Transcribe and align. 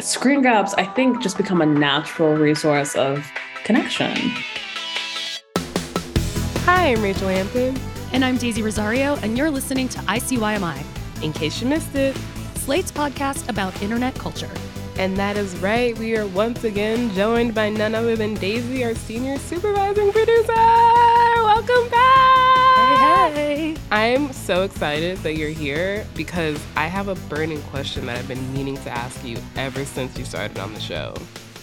screen 0.00 0.42
grabs, 0.42 0.74
I 0.74 0.84
think, 0.84 1.20
just 1.22 1.36
become 1.36 1.60
a 1.60 1.66
natural 1.66 2.34
resource 2.34 2.94
of 2.94 3.26
connection. 3.64 4.16
Hi, 6.64 6.92
I'm 6.92 6.98
Rachelle 6.98 7.34
Hampton. 7.34 7.78
And 8.12 8.24
I'm 8.24 8.38
Daisy 8.38 8.62
Rosario, 8.62 9.16
and 9.16 9.36
you're 9.36 9.50
listening 9.50 9.88
to 9.90 9.98
ICYMI. 10.00 10.82
In 11.22 11.32
case 11.32 11.60
you 11.60 11.68
missed 11.68 11.94
it, 11.94 12.16
Slate's 12.54 12.90
podcast 12.90 13.48
about 13.48 13.82
internet 13.82 14.14
culture. 14.14 14.50
And 14.96 15.16
that 15.16 15.36
is 15.36 15.54
right, 15.58 15.96
we 15.98 16.16
are 16.16 16.26
once 16.26 16.64
again 16.64 17.12
joined 17.14 17.54
by 17.54 17.68
none 17.68 17.94
other 17.94 18.16
than 18.16 18.34
Daisy, 18.34 18.84
our 18.84 18.94
senior 18.94 19.38
supervising 19.38 20.10
producer. 20.12 20.54
Welcome 20.54 21.88
back! 21.90 22.47
Hey. 22.98 23.76
I'm 23.92 24.32
so 24.32 24.64
excited 24.64 25.18
that 25.18 25.36
you're 25.36 25.50
here 25.50 26.04
because 26.16 26.60
I 26.74 26.86
have 26.88 27.06
a 27.06 27.14
burning 27.28 27.62
question 27.62 28.06
that 28.06 28.18
I've 28.18 28.26
been 28.26 28.52
meaning 28.52 28.76
to 28.78 28.90
ask 28.90 29.24
you 29.24 29.38
ever 29.54 29.84
since 29.84 30.18
you 30.18 30.24
started 30.24 30.58
on 30.58 30.74
the 30.74 30.80
show. 30.80 31.14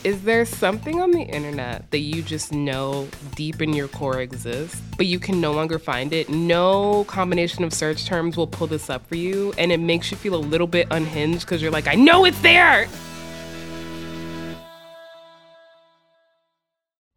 Is 0.05 0.21
there 0.21 0.45
something 0.45 1.01
on 1.01 1.11
the 1.11 1.23
internet 1.23 1.91
that 1.91 1.99
you 1.99 2.21
just 2.21 2.53
know 2.53 3.09
deep 3.35 3.61
in 3.61 3.73
your 3.73 3.89
core 3.89 4.21
exists, 4.21 4.81
but 4.95 5.07
you 5.07 5.19
can 5.19 5.41
no 5.41 5.51
longer 5.51 5.77
find 5.77 6.13
it? 6.13 6.29
No 6.29 7.03
combination 7.03 7.65
of 7.65 7.73
search 7.73 8.05
terms 8.05 8.37
will 8.37 8.47
pull 8.47 8.67
this 8.67 8.89
up 8.89 9.05
for 9.05 9.15
you, 9.15 9.53
and 9.57 9.73
it 9.73 9.79
makes 9.81 10.11
you 10.11 10.17
feel 10.17 10.35
a 10.35 10.37
little 10.37 10.67
bit 10.67 10.87
unhinged 10.89 11.41
because 11.41 11.61
you're 11.61 11.71
like, 11.71 11.87
I 11.87 11.95
know 11.95 12.23
it's 12.23 12.39
there! 12.41 12.87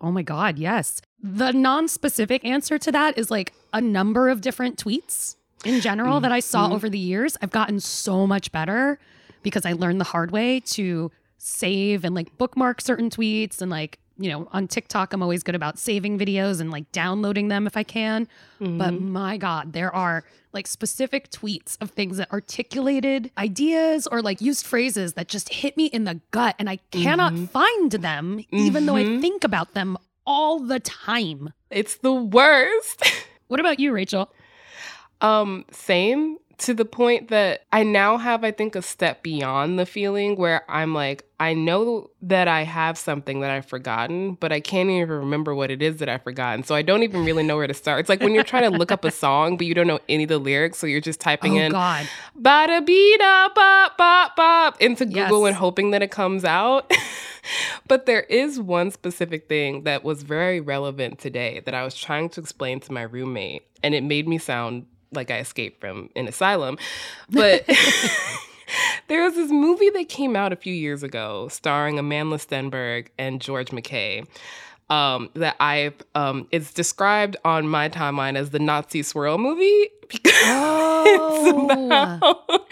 Oh 0.09 0.13
my 0.13 0.23
God, 0.23 0.59
yes. 0.59 1.03
The 1.23 1.53
non 1.53 1.87
specific 1.89 2.43
answer 2.45 2.79
to 2.79 2.91
that 2.93 3.19
is 3.19 3.31
like 3.31 3.53
a 3.75 3.81
number 3.81 4.31
of 4.31 4.41
different 4.41 4.83
tweets 4.83 5.37
in 5.67 5.81
general 5.83 6.21
that 6.21 6.33
I 6.33 6.41
saw 6.41 6.65
Mm-hmm. 6.65 6.73
over 6.75 6.89
the 6.89 6.99
years. 6.99 7.37
I've 7.43 7.51
gotten 7.51 7.79
so 7.81 8.27
much 8.27 8.51
better 8.53 8.99
because 9.43 9.67
I 9.67 9.73
learned 9.73 10.01
the 10.01 10.05
hard 10.05 10.31
way 10.31 10.61
to 10.61 11.11
save 11.37 12.05
and 12.05 12.15
like 12.15 12.37
bookmark 12.39 12.81
certain 12.81 13.11
tweets 13.11 13.61
and 13.61 13.71
like, 13.71 13.99
you 14.21 14.31
know, 14.31 14.49
on 14.53 14.67
TikTok, 14.67 15.13
I'm 15.13 15.23
always 15.23 15.43
good 15.43 15.55
about 15.55 15.79
saving 15.79 16.19
videos 16.19 16.61
and 16.61 16.71
like 16.71 16.91
downloading 16.91 17.49
them 17.49 17.67
if 17.67 17.77
I 17.77 17.83
can. 17.83 18.27
But 18.59 18.93
Mm-hmm. 18.95 19.13
my 19.13 19.37
God, 19.37 19.73
there 19.75 19.95
are 19.95 20.25
like 20.53 20.67
specific 20.67 21.31
tweets 21.31 21.77
of 21.81 21.91
things 21.91 22.17
that 22.17 22.33
articulated 22.33 23.31
ideas 23.39 24.07
or 24.07 24.23
like 24.23 24.41
used 24.41 24.65
phrases 24.67 25.13
that 25.13 25.29
just 25.29 25.49
hit 25.53 25.77
me 25.77 25.87
in 25.87 26.05
the 26.05 26.21
gut 26.31 26.55
and 26.59 26.69
I 26.71 26.77
cannot 26.91 27.33
Mm-hmm. 27.35 27.45
find 27.47 27.91
them, 27.93 28.45
even 28.51 28.87
though 28.87 28.97
I 28.97 29.05
think 29.21 29.45
about 29.45 29.75
them 29.75 29.97
all 30.29 30.61
the 30.61 30.79
time. 30.79 31.53
It's 31.71 31.97
the 31.97 32.13
worst. 32.13 33.03
What 33.49 33.61
about 33.61 33.81
you, 33.81 33.93
Rachelle? 33.93 34.29
Um, 35.23 35.65
same 35.71 36.37
to 36.59 36.75
the 36.75 36.85
point 36.85 37.29
that 37.29 37.65
I 37.73 37.85
now 37.85 38.17
have, 38.17 38.43
I 38.43 38.51
think, 38.51 38.75
a 38.75 38.83
step 38.83 39.23
beyond 39.23 39.79
the 39.79 39.87
feeling 39.87 40.35
where 40.37 40.69
I'm 40.69 40.93
like, 40.93 41.25
I 41.39 41.55
know 41.55 42.11
that 42.23 42.49
I 42.49 42.65
have 42.65 42.99
something 42.99 43.41
that 43.41 43.51
I've 43.53 43.67
forgotten, 43.67 44.35
but 44.35 44.51
I 44.51 44.59
can't 44.59 44.91
even 44.91 45.09
remember 45.09 45.55
what 45.55 45.71
it 45.71 45.83
is 45.83 45.99
that 45.99 46.09
I've 46.09 46.25
forgotten. 46.25 46.65
So 46.65 46.75
I 46.75 46.83
don't 46.83 47.05
even 47.05 47.25
really 47.25 47.45
know 47.45 47.57
where 47.57 47.69
to 47.69 47.75
start. 47.75 48.01
It's 48.01 48.09
like 48.09 48.21
when 48.21 48.35
you're 48.35 48.43
trying 48.43 48.69
to 48.71 48.77
look 48.77 48.91
up 48.91 49.05
a 49.05 49.13
song, 49.13 49.57
but 49.57 49.69
you 49.69 49.75
don't 49.75 49.87
know 49.87 50.01
any 50.09 50.25
of 50.25 50.31
the 50.31 50.39
lyrics, 50.39 50.79
so 50.79 50.89
you're 50.89 51.01
just 51.01 51.21
typing 51.21 51.59
oh 51.59 51.63
in 51.63 51.73
God. 51.73 52.09
bada 52.37 52.85
bee 52.85 53.17
da 53.19 53.49
bop 53.55 53.97
bop 53.97 54.35
bop 54.35 54.81
into 54.81 55.07
Google 55.07 55.43
Yes. 55.43 55.49
and 55.49 55.57
hoping 55.57 55.93
that 55.93 56.03
it 56.03 56.11
comes 56.11 56.45
out. 56.45 56.93
but 57.87 58.07
there 58.07 58.23
is 58.23 58.59
one 58.59 58.91
specific 58.91 59.49
thing 59.49 59.85
that 59.85 60.03
was 60.03 60.25
very 60.25 60.59
relevant 60.61 61.21
today 61.21 61.63
that 61.67 61.75
I 61.75 61.85
was 61.85 61.95
trying 61.95 62.31
to 62.31 62.41
explain 62.41 62.81
to 62.81 62.93
my 62.93 63.03
roommate, 63.03 63.63
and 63.81 63.95
it 63.95 64.03
made 64.03 64.27
me 64.27 64.39
sound 64.39 64.87
like 65.13 65.31
I 65.31 65.39
escaped 65.39 65.81
from 65.81 66.11
an 66.17 66.29
asylum. 66.29 66.79
But 67.31 67.65
there 69.09 69.25
was 69.25 69.35
this 69.35 69.51
movie 69.51 69.91
that 69.91 70.09
came 70.09 70.37
out 70.37 70.53
a 70.53 70.57
few 70.57 70.75
years 70.75 71.03
ago 71.03 71.49
starring 71.49 71.97
Amandla 71.97 72.39
Stenberg 72.45 73.09
and 73.19 73.41
George 73.41 73.69
McKay. 73.71 74.27
Um, 74.91 75.29
that 75.35 75.55
I've 75.61 75.93
um, 76.15 76.49
it's 76.51 76.73
described 76.73 77.37
on 77.45 77.69
my 77.69 77.91
timeline 77.91 78.37
as 78.39 78.49
the 78.51 78.59
Nazi 78.59 79.03
swirl 79.03 79.37
movie 79.37 79.91
because 80.09 80.33
it's 80.33 81.49
about 81.51 82.63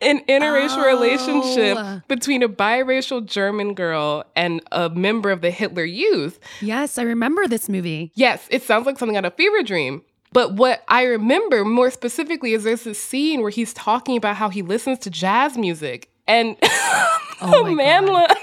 an 0.00 0.20
interracial 0.24 0.86
relationship 0.86 1.76
Oh. 1.78 2.00
between 2.08 2.42
a 2.42 2.48
biracial 2.48 3.22
German 3.22 3.74
girl 3.74 4.24
and 4.34 4.62
a 4.72 4.88
member 4.88 5.30
of 5.30 5.42
the 5.42 5.50
Hitler 5.50 5.84
Youth. 5.84 6.40
Yes, 6.62 6.96
I 6.96 7.02
remember 7.02 7.46
this 7.46 7.68
movie. 7.68 8.10
Yes, 8.14 8.46
it 8.50 8.62
sounds 8.62 8.86
like 8.86 8.98
something 8.98 9.18
out 9.18 9.26
of 9.26 9.34
Fever 9.34 9.62
Dream. 9.62 10.00
But 10.32 10.54
what 10.54 10.84
I 10.88 11.04
remember 11.04 11.64
more 11.64 11.90
specifically 11.90 12.52
is 12.52 12.64
there's 12.64 12.84
this 12.84 13.02
scene 13.02 13.40
where 13.42 13.50
he's 13.50 13.74
talking 13.74 14.16
about 14.16 14.36
how 14.36 14.48
he 14.48 14.62
listens 14.62 15.00
to 15.00 15.10
jazz 15.10 15.58
music. 15.58 16.08
And 16.26 16.56
Oh 17.42 17.64
my 17.64 17.82
Amandla 17.82 18.34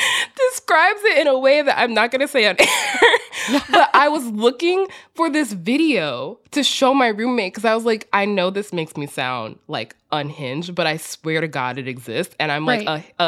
describes 0.50 1.00
it 1.04 1.18
in 1.18 1.26
a 1.26 1.38
way 1.38 1.62
that 1.62 1.78
I'm 1.78 1.94
not 1.94 2.10
going 2.10 2.20
to 2.20 2.28
say 2.28 2.46
on 2.46 2.56
air. 2.60 3.60
but 3.70 3.90
I 3.94 4.08
was 4.08 4.24
looking 4.26 4.86
for 5.14 5.30
this 5.30 5.52
video 5.52 6.38
to 6.52 6.62
show 6.62 6.94
my 6.94 7.08
roommate 7.08 7.52
because 7.52 7.64
I 7.64 7.74
was 7.74 7.84
like, 7.84 8.08
I 8.12 8.24
know 8.24 8.50
this 8.50 8.72
makes 8.72 8.96
me 8.96 9.06
sound 9.06 9.58
like 9.68 9.96
unhinged, 10.12 10.74
but 10.74 10.86
I 10.86 10.96
swear 10.96 11.40
to 11.40 11.48
God 11.48 11.78
it 11.78 11.86
exists. 11.88 12.34
And 12.40 12.50
I'm 12.50 12.66
like 12.66 12.86
Right. 12.86 13.04
a, 13.18 13.24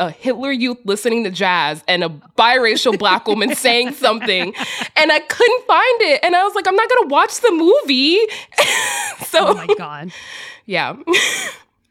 a, 0.00 0.06
a 0.06 0.10
Hitler 0.10 0.50
youth 0.52 0.78
listening 0.84 1.24
to 1.24 1.30
jazz 1.30 1.82
and 1.86 2.02
a 2.02 2.08
biracial 2.38 2.98
black 2.98 3.26
woman 3.28 3.54
saying 3.54 3.92
something. 3.94 4.54
And 4.96 5.12
I 5.12 5.20
couldn't 5.20 5.66
find 5.66 6.00
it. 6.02 6.20
And 6.24 6.34
I 6.34 6.42
was 6.44 6.54
like, 6.54 6.66
I'm 6.66 6.76
not 6.76 6.88
going 6.88 7.08
to 7.08 7.12
watch 7.12 7.40
the 7.40 7.52
movie. 7.52 8.18
Oh 8.58 9.16
so, 9.26 9.46
Oh 9.48 9.54
my 9.54 9.66
God. 9.78 10.12
yeah. 10.66 10.96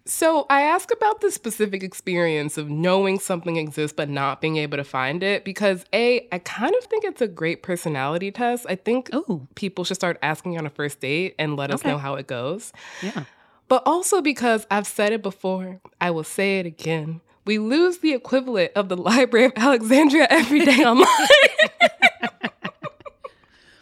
So 0.05 0.45
I 0.49 0.61
ask 0.63 0.91
about 0.91 1.21
the 1.21 1.31
specific 1.31 1.81
experience 1.83 2.57
of 2.57 2.69
knowing 2.69 3.19
something 3.19 3.55
exists 3.57 3.93
but 3.95 4.09
not 4.09 4.41
being 4.41 4.57
able 4.57 4.77
to 4.77 4.83
find 4.83 5.23
it 5.23 5.45
because 5.45 5.85
A, 5.93 6.27
I 6.31 6.39
kind 6.39 6.75
of 6.75 6.83
think 6.85 7.03
it's 7.05 7.21
a 7.21 7.27
great 7.27 7.63
personality 7.63 8.29
test. 8.31 8.65
I 8.67 8.75
think 8.75 9.09
Oh. 9.13 9.47
people 9.55 9.83
should 9.85 9.95
start 9.95 10.17
asking 10.21 10.57
on 10.57 10.65
a 10.65 10.69
first 10.69 10.99
date 10.99 11.35
and 11.39 11.55
let 11.55 11.71
us 11.71 11.83
know 11.85 11.97
how 11.97 12.15
it 12.15 12.27
goes. 12.27 12.73
Yeah. 13.01 13.23
But 13.69 13.83
also 13.85 14.21
because 14.21 14.67
I've 14.69 14.85
said 14.87 15.13
it 15.13 15.23
before, 15.23 15.79
I 16.01 16.11
will 16.11 16.25
say 16.25 16.59
it 16.59 16.65
again. 16.65 17.21
We 17.45 17.57
lose 17.57 17.99
the 17.99 18.13
equivalent 18.13 18.71
of 18.75 18.89
the 18.89 18.97
Library 19.11 19.45
of 19.45 19.53
Alexandria 19.55 20.27
every 20.29 20.65
day 20.65 20.77
online. 20.85 21.07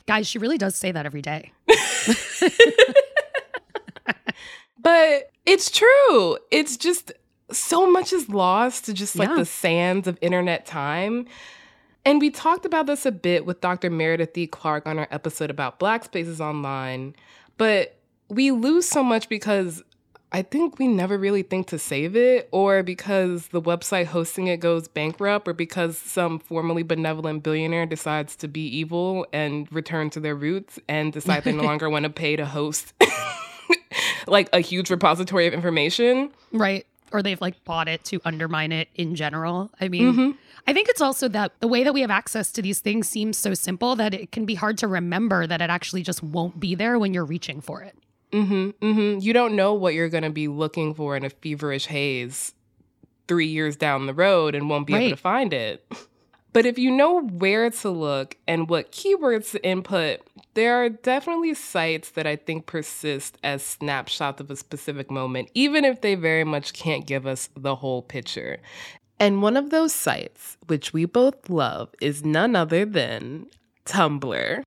Guys, 0.08 0.28
she 0.28 0.38
really 0.40 0.58
does 0.58 0.76
say 0.76 0.92
that 0.92 1.06
every 1.06 1.22
day. 1.22 1.52
But 4.82 5.32
it's 5.46 5.70
true. 5.70 6.38
It's 6.52 6.78
just 6.78 7.12
so 7.52 7.90
much 7.90 8.14
is 8.14 8.30
lost 8.30 8.86
to 8.86 8.94
just 8.94 9.16
like 9.16 9.30
Yeah. 9.30 9.36
the 9.36 9.46
sands 9.46 10.08
of 10.08 10.18
internet 10.22 10.66
time. 10.66 11.26
And 12.06 12.20
we 12.20 12.30
talked 12.32 12.66
about 12.66 12.88
this 12.88 13.06
a 13.06 13.12
bit 13.12 13.46
with 13.46 13.62
Dr. 13.62 13.90
Meredith 13.90 14.36
E. 14.38 14.48
Clark 14.48 14.88
on 14.88 14.98
our 14.98 15.08
episode 15.12 15.50
about 15.52 15.78
Black 15.78 16.04
Spaces 16.06 16.42
Online. 16.42 17.16
But 17.58 17.98
we 18.30 18.52
lose 18.52 18.88
so 18.88 19.04
much 19.04 19.30
because 19.30 19.84
I 20.32 20.42
think 20.42 20.80
we 20.80 20.88
never 20.88 21.18
really 21.18 21.44
think 21.44 21.68
to 21.68 21.78
save 21.78 22.16
it, 22.16 22.48
or 22.54 22.82
because 22.84 23.50
the 23.50 23.62
website 23.62 24.06
hosting 24.06 24.48
it 24.48 24.62
goes 24.62 24.88
bankrupt, 24.88 25.46
or 25.46 25.54
because 25.54 25.98
some 25.98 26.40
formerly 26.40 26.84
benevolent 26.84 27.44
billionaire 27.44 27.86
decides 27.86 28.38
to 28.38 28.48
be 28.48 28.62
evil 28.66 29.28
and 29.34 29.68
return 29.74 30.10
to 30.12 30.22
their 30.22 30.34
roots 30.36 30.80
and 30.88 31.12
decide 31.12 31.44
they 31.44 31.52
no 31.52 31.64
longer 31.72 31.90
want 31.90 32.04
to 32.04 32.10
pay 32.10 32.38
to 32.38 32.46
host 32.46 32.94
like 34.28 34.50
a 34.54 34.60
huge 34.60 34.90
repository 34.90 35.48
of 35.48 35.54
information. 35.54 36.32
Right. 36.52 36.86
Or 37.12 37.22
they've 37.22 37.42
like 37.42 37.64
bought 37.66 37.88
it 37.88 38.04
to 38.06 38.22
undermine 38.24 38.72
it 38.72 38.88
in 38.96 39.16
general. 39.16 39.70
I 39.82 39.90
mean, 39.90 40.38
I 40.68 40.74
think 40.74 40.88
it's 40.90 41.02
also 41.02 41.28
that 41.30 41.52
the 41.60 41.68
way 41.68 41.84
that 41.84 41.94
we 41.94 42.02
have 42.02 42.12
access 42.12 42.52
to 42.54 42.62
these 42.62 42.80
things 42.80 43.10
seems 43.10 43.38
so 43.38 43.54
simple 43.54 43.96
that 43.98 44.14
it 44.14 44.32
can 44.32 44.46
be 44.46 44.56
hard 44.56 44.78
to 44.80 44.88
remember 44.88 45.46
that 45.46 45.62
it 45.62 45.70
actually 45.70 46.04
just 46.04 46.24
won't 46.24 46.60
be 46.60 46.76
there 46.76 46.98
when 46.98 47.14
you're 47.14 47.26
reaching 47.26 47.60
for 47.60 47.82
it. 47.82 47.98
Mm-hmm. 48.32 48.86
Mm-hmm. 48.86 49.20
You 49.20 49.34
don't 49.34 49.56
know 49.56 49.74
what 49.74 49.94
you're 49.94 50.10
going 50.10 50.24
to 50.24 50.30
be 50.30 50.48
looking 50.48 50.94
for 50.94 51.18
in 51.18 51.26
a 51.26 51.30
feverish 51.30 51.88
haze 51.88 52.54
three 53.28 53.48
years 53.48 53.76
down 53.76 54.06
the 54.06 54.14
road 54.14 54.56
and 54.56 54.70
won't 54.70 54.88
be 54.88 54.96
able 54.96 55.10
to 55.10 55.22
find 55.22 55.54
it. 55.54 55.86
But 56.54 56.66
if 56.66 56.78
you 56.78 56.92
know 56.92 57.22
where 57.22 57.70
to 57.70 57.90
look 57.90 58.36
and 58.48 58.70
what 58.70 58.92
keywords 58.92 59.52
to 59.52 59.66
input, 59.66 60.20
there 60.54 60.84
are 60.84 60.90
definitely 60.90 61.54
sites 61.54 62.12
that 62.12 62.28
I 62.28 62.36
think 62.36 62.66
persist 62.66 63.38
as 63.44 63.64
snapshots 63.64 64.42
of 64.42 64.52
a 64.52 64.56
specific 64.56 65.10
moment, 65.10 65.50
even 65.54 65.86
if 65.86 66.02
they 66.02 66.16
very 66.16 66.44
much 66.44 66.74
can't 66.74 67.06
give 67.06 67.26
us 67.26 67.50
the 67.56 67.76
whole 67.76 68.02
picture. 68.02 68.60
And 69.20 69.42
one 69.42 69.56
of 69.56 69.70
those 69.70 69.94
sites, 69.94 70.58
which 70.68 70.94
we 70.94 71.06
both 71.06 71.50
love, 71.50 71.90
is 72.02 72.26
none 72.26 72.56
other 72.56 72.86
than 72.86 73.48
Tumblr. 73.86 74.64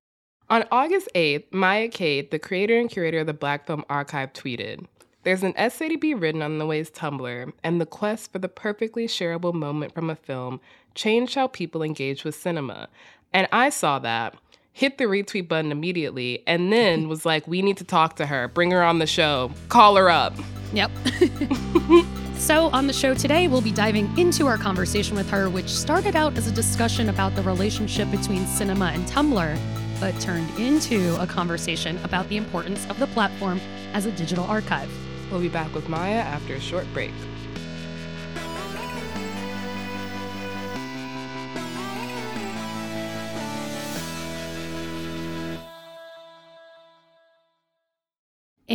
On 0.50 0.64
August 0.70 1.08
8th, 1.14 1.52
Maya 1.52 1.88
Cade, 1.88 2.30
the 2.30 2.38
creator 2.38 2.78
and 2.78 2.88
curator 2.88 3.20
of 3.20 3.26
the 3.26 3.34
Black 3.34 3.66
Film 3.66 3.84
Archive, 3.90 4.32
tweeted 4.32 4.86
There's 5.24 5.42
an 5.42 5.54
essay 5.56 5.88
to 5.88 5.98
be 5.98 6.14
written 6.14 6.42
on 6.42 6.58
the 6.58 6.66
ways 6.66 6.90
Tumblr 6.90 7.52
and 7.62 7.80
the 7.80 7.86
quest 7.86 8.32
for 8.32 8.38
the 8.38 8.48
perfectly 8.48 9.06
shareable 9.06 9.54
moment 9.54 9.94
from 9.94 10.08
a 10.08 10.16
film 10.16 10.60
changed 10.94 11.34
how 11.34 11.48
people 11.48 11.82
engage 11.82 12.24
with 12.24 12.34
cinema. 12.34 12.88
And 13.32 13.48
I 13.50 13.70
saw 13.70 13.98
that, 13.98 14.36
hit 14.74 14.98
the 14.98 15.04
retweet 15.04 15.48
button 15.48 15.72
immediately, 15.72 16.42
and 16.46 16.70
then 16.70 17.08
was 17.08 17.24
like, 17.24 17.48
we 17.48 17.62
need 17.62 17.78
to 17.78 17.84
talk 17.84 18.16
to 18.16 18.26
her, 18.26 18.48
bring 18.48 18.70
her 18.72 18.82
on 18.82 18.98
the 18.98 19.06
show, 19.06 19.50
call 19.70 19.96
her 19.96 20.10
up. 20.10 20.34
Yep. 20.74 20.90
So, 22.36 22.68
on 22.70 22.86
the 22.86 22.92
show 22.92 23.14
today, 23.14 23.48
we'll 23.48 23.62
be 23.62 23.72
diving 23.72 24.18
into 24.18 24.46
our 24.46 24.58
conversation 24.58 25.16
with 25.16 25.30
her, 25.30 25.48
which 25.48 25.68
started 25.70 26.14
out 26.14 26.36
as 26.36 26.46
a 26.46 26.52
discussion 26.52 27.08
about 27.08 27.34
the 27.34 27.42
relationship 27.42 28.10
between 28.10 28.44
cinema 28.44 28.86
and 28.86 29.06
Tumblr, 29.06 29.58
but 29.98 30.20
turned 30.20 30.50
into 30.58 31.18
a 31.22 31.26
conversation 31.26 31.96
about 32.04 32.28
the 32.28 32.36
importance 32.36 32.86
of 32.90 32.98
the 32.98 33.06
platform 33.06 33.60
as 33.94 34.04
a 34.04 34.12
digital 34.12 34.44
archive. 34.44 34.90
We'll 35.30 35.40
be 35.40 35.48
back 35.48 35.72
with 35.74 35.88
Maya 35.88 36.16
after 36.16 36.54
a 36.54 36.60
short 36.60 36.86
break. 36.92 37.12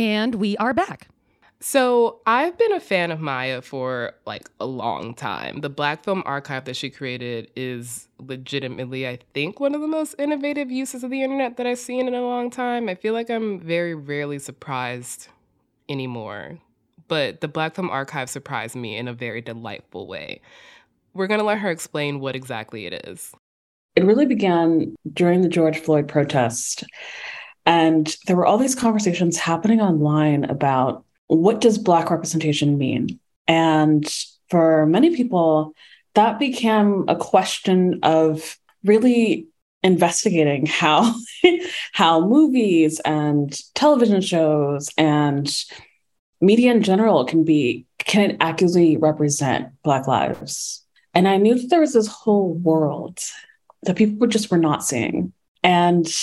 And 0.00 0.36
we 0.36 0.56
are 0.56 0.72
back. 0.72 1.08
So, 1.60 2.22
I've 2.24 2.56
been 2.56 2.72
a 2.72 2.80
fan 2.80 3.10
of 3.10 3.20
Maya 3.20 3.60
for 3.60 4.14
like 4.24 4.48
a 4.58 4.64
long 4.64 5.12
time. 5.12 5.60
The 5.60 5.68
Black 5.68 6.04
Film 6.04 6.22
Archive 6.24 6.64
that 6.64 6.76
she 6.76 6.88
created 6.88 7.50
is 7.54 8.08
legitimately, 8.18 9.06
I 9.06 9.18
think, 9.34 9.60
one 9.60 9.74
of 9.74 9.82
the 9.82 9.86
most 9.86 10.14
innovative 10.18 10.70
uses 10.70 11.04
of 11.04 11.10
the 11.10 11.22
internet 11.22 11.58
that 11.58 11.66
I've 11.66 11.78
seen 11.78 12.08
in 12.08 12.14
a 12.14 12.22
long 12.22 12.48
time. 12.48 12.88
I 12.88 12.94
feel 12.94 13.12
like 13.12 13.28
I'm 13.28 13.60
very 13.60 13.94
rarely 13.94 14.38
surprised 14.38 15.28
anymore. 15.86 16.58
But 17.06 17.42
the 17.42 17.48
Black 17.48 17.74
Film 17.74 17.90
Archive 17.90 18.30
surprised 18.30 18.76
me 18.76 18.96
in 18.96 19.06
a 19.06 19.12
very 19.12 19.42
delightful 19.42 20.06
way. 20.06 20.40
We're 21.12 21.26
going 21.26 21.40
to 21.40 21.46
let 21.46 21.58
her 21.58 21.70
explain 21.70 22.20
what 22.20 22.34
exactly 22.34 22.86
it 22.86 23.06
is. 23.06 23.34
It 23.96 24.06
really 24.06 24.24
began 24.24 24.94
during 25.12 25.42
the 25.42 25.48
George 25.50 25.78
Floyd 25.78 26.08
protest. 26.08 26.84
And 27.66 28.16
there 28.26 28.36
were 28.36 28.46
all 28.46 28.58
these 28.58 28.74
conversations 28.74 29.36
happening 29.36 29.80
online 29.80 30.44
about 30.44 31.04
what 31.26 31.60
does 31.60 31.78
Black 31.78 32.10
representation 32.10 32.78
mean? 32.78 33.20
And 33.46 34.12
for 34.48 34.86
many 34.86 35.14
people, 35.14 35.74
that 36.14 36.38
became 36.38 37.04
a 37.08 37.16
question 37.16 38.00
of 38.02 38.58
really 38.84 39.46
investigating 39.82 40.66
how 40.66 41.14
how 41.92 42.26
movies 42.26 43.00
and 43.00 43.58
television 43.74 44.20
shows 44.20 44.90
and 44.98 45.50
media 46.40 46.72
in 46.72 46.82
general 46.82 47.24
can 47.24 47.44
be 47.44 47.86
can 47.98 48.36
accurately 48.40 48.96
represent 48.96 49.68
black 49.82 50.06
lives 50.06 50.84
and 51.14 51.26
i 51.26 51.36
knew 51.36 51.54
that 51.54 51.68
there 51.68 51.80
was 51.80 51.92
this 51.92 52.06
whole 52.06 52.54
world 52.54 53.20
that 53.82 53.96
people 53.96 54.26
just 54.26 54.50
were 54.50 54.58
not 54.58 54.84
seeing 54.84 55.32
and 55.62 56.14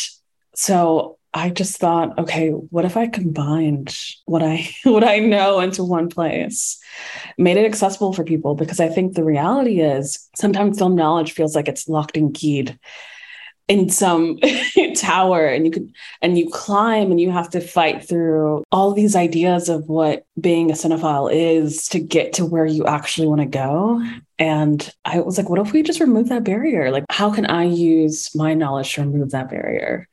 so 0.55 1.16
I 1.37 1.51
just 1.51 1.77
thought, 1.77 2.17
okay, 2.17 2.49
what 2.49 2.83
if 2.83 2.97
I 2.97 3.05
combined 3.05 3.95
what 4.25 4.41
I 4.41 4.67
what 4.83 5.03
I 5.03 5.19
know 5.19 5.59
into 5.59 5.83
one 5.83 6.09
place, 6.09 6.79
made 7.37 7.57
it 7.57 7.65
accessible 7.65 8.11
for 8.11 8.23
people? 8.23 8.55
Because 8.55 8.79
I 8.79 8.89
think 8.89 9.13
the 9.13 9.23
reality 9.23 9.81
is 9.81 10.27
sometimes 10.35 10.79
film 10.79 10.95
knowledge 10.95 11.33
feels 11.33 11.55
like 11.55 11.67
it's 11.67 11.87
locked 11.87 12.17
and 12.17 12.33
keyed 12.33 12.79
in 13.67 13.89
some 13.89 14.39
tower 14.95 15.45
and 15.45 15.65
you 15.65 15.71
could 15.71 15.93
and 16.21 16.39
you 16.39 16.49
climb 16.49 17.11
and 17.11 17.21
you 17.21 17.29
have 17.29 17.49
to 17.51 17.59
fight 17.59 18.03
through 18.03 18.63
all 18.71 18.93
these 18.93 19.15
ideas 19.15 19.69
of 19.69 19.87
what 19.87 20.25
being 20.39 20.71
a 20.71 20.73
cinephile 20.73 21.31
is 21.31 21.87
to 21.89 21.99
get 21.99 22.33
to 22.33 22.45
where 22.45 22.65
you 22.65 22.85
actually 22.85 23.27
want 23.27 23.41
to 23.41 23.47
go. 23.47 24.03
And 24.39 24.89
i 25.05 25.19
was 25.19 25.37
like 25.37 25.49
what 25.49 25.59
if 25.59 25.71
we 25.71 25.83
just 25.83 25.99
remove 25.99 26.29
that 26.29 26.43
barrier? 26.45 26.89
Like 26.89 27.05
how 27.11 27.31
can 27.31 27.45
i 27.45 27.63
use 27.63 28.33
my 28.33 28.55
knowledge 28.55 28.95
to 28.95 29.01
remove 29.01 29.31
that 29.31 29.51
barrier 29.51 30.07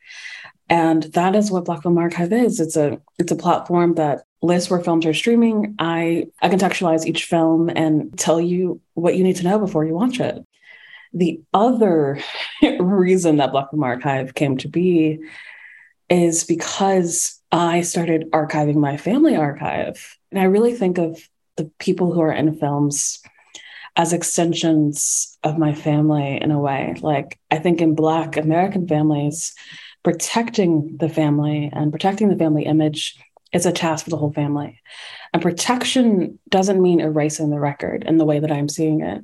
and 0.69 1.05
that 1.05 1.37
is 1.37 1.51
what 1.51 1.67
Black 1.67 1.83
Film 1.83 1.99
Archive 1.99 2.33
is. 2.33 2.61
It's 2.61 2.77
a 2.77 3.01
it's 3.19 3.33
a 3.33 3.37
platform 3.37 3.95
that 3.95 4.25
lists 4.43 4.71
where 4.71 4.81
films 4.81 5.07
are 5.07 5.15
streaming. 5.15 5.75
I 5.79 6.27
I 6.41 6.49
contextualize 6.49 7.07
each 7.07 7.25
film 7.25 7.69
and 7.69 8.17
tell 8.19 8.41
you 8.41 8.81
what 8.95 9.17
you 9.17 9.25
need 9.25 9.37
to 9.37 9.45
know 9.45 9.59
before 9.59 9.85
you 9.85 9.95
watch 9.95 10.21
it. 10.21 10.45
The 11.13 11.41
other 11.53 12.21
reason 12.81 13.37
that 13.37 13.53
Black 13.53 13.71
Film 13.71 13.85
Archive 13.85 14.35
came 14.35 14.57
to 14.59 14.69
be 14.69 15.19
is 16.09 16.45
because 16.45 17.41
I 17.53 17.83
started 17.83 18.31
archiving 18.33 18.77
my 18.77 18.97
family 18.97 19.37
archive. 19.37 20.19
And 20.31 20.41
I 20.41 20.45
really 20.45 20.75
think 20.75 20.99
of 20.99 21.29
the 21.57 21.71
people 21.79 22.13
who 22.13 22.21
are 22.21 22.33
in 22.33 22.59
films 22.59 23.23
as 23.97 24.13
extensions 24.13 25.39
of 25.45 25.57
my 25.57 25.73
family 25.73 26.41
in 26.41 26.51
a 26.51 26.59
way. 26.59 26.95
Like 27.01 27.39
I 27.51 27.59
think 27.59 27.81
in 27.81 27.95
Black 27.95 28.37
American 28.37 28.89
families, 28.89 29.55
protecting 30.05 30.97
the 31.01 31.09
family 31.09 31.71
and 31.73 31.91
protecting 31.91 32.29
the 32.29 32.37
family 32.37 32.65
image 32.65 33.17
is 33.53 33.67
a 33.67 33.73
task 33.73 34.05
for 34.05 34.11
the 34.11 34.17
whole 34.17 34.33
family. 34.33 34.81
And 35.33 35.43
protection 35.43 36.39
doesn't 36.49 36.83
mean 36.83 37.01
erasing 37.01 37.51
the 37.51 37.59
record 37.59 38.05
in 38.05 38.19
the 38.19 38.25
way 38.25 38.39
that 38.39 38.53
I'm 38.53 38.69
seeing 38.69 39.01
it, 39.01 39.23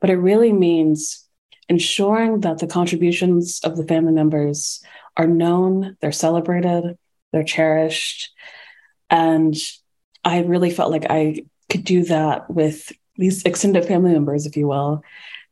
but 0.00 0.10
it 0.10 0.16
really 0.16 0.52
means 0.52 1.24
ensuring 1.68 2.40
that 2.40 2.58
the 2.58 2.66
contributions 2.66 3.60
of 3.62 3.76
the 3.76 3.84
family 3.84 4.12
members 4.12 4.82
are 5.16 5.26
known, 5.26 5.96
they're 6.00 6.12
celebrated, 6.12 6.96
they're 7.32 7.44
cherished. 7.44 8.30
And 9.10 9.54
I 10.24 10.40
really 10.42 10.70
felt 10.70 10.92
like 10.92 11.06
I 11.10 11.44
could 11.68 11.84
do 11.84 12.04
that 12.04 12.48
with 12.48 12.92
these 13.16 13.42
extended 13.42 13.84
family 13.84 14.12
members, 14.12 14.46
if 14.46 14.56
you 14.56 14.68
will, 14.68 15.02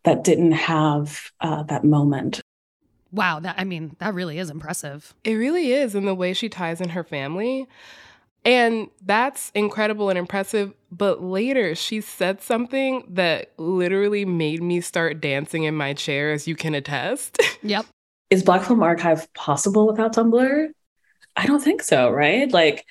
that 0.05 0.23
didn't 0.23 0.53
have 0.53 1.31
uh, 1.41 1.65
that 1.65 1.85
moment 1.85 2.41
Wow, 3.15 3.39
that 3.41 3.55
I 3.57 3.63
mean, 3.63 3.95
that 4.01 4.13
really 4.13 4.41
is 4.41 4.51
impressive. 4.51 5.15
It 5.23 5.35
really 5.35 5.73
is 5.73 5.95
in 5.95 6.05
the 6.05 6.15
way 6.15 6.33
she 6.33 6.49
ties 6.49 6.81
in 6.81 6.89
her 6.91 7.05
family. 7.05 7.69
And 8.45 8.89
that's 9.01 9.51
incredible 9.55 10.11
and 10.11 10.19
impressive. 10.19 10.75
But 10.91 11.23
later, 11.23 11.77
she 11.77 12.01
said 12.01 12.43
something 12.43 13.05
that 13.09 13.53
literally 13.57 14.25
made 14.25 14.63
me 14.63 14.81
start 14.81 15.21
dancing 15.21 15.63
in 15.63 15.77
my 15.77 15.95
chair, 15.95 16.33
as 16.33 16.47
you 16.47 16.57
can 16.57 16.75
attest. 16.75 17.39
Yep. 17.67 17.87
Is 18.29 18.43
Black 18.43 18.63
Film 18.63 18.83
Archive 18.83 19.33
possible 19.33 19.87
without 19.87 20.15
Tumblr? 20.15 20.69
I 21.35 21.47
don't 21.47 21.63
think 21.63 21.83
so, 21.83 22.11
right? 22.11 22.53
Like 22.53 22.85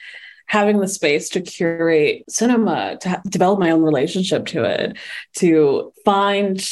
having 0.48 0.80
the 0.80 0.88
space 0.88 1.30
to 1.30 1.42
curate 1.42 2.24
cinema, 2.28 2.98
to 3.02 3.10
ha- 3.10 3.22
develop 3.30 3.60
my 3.60 3.70
own 3.70 3.84
relationship 3.84 4.48
to 4.48 4.64
it, 4.64 4.98
to 5.36 5.94
find 6.04 6.68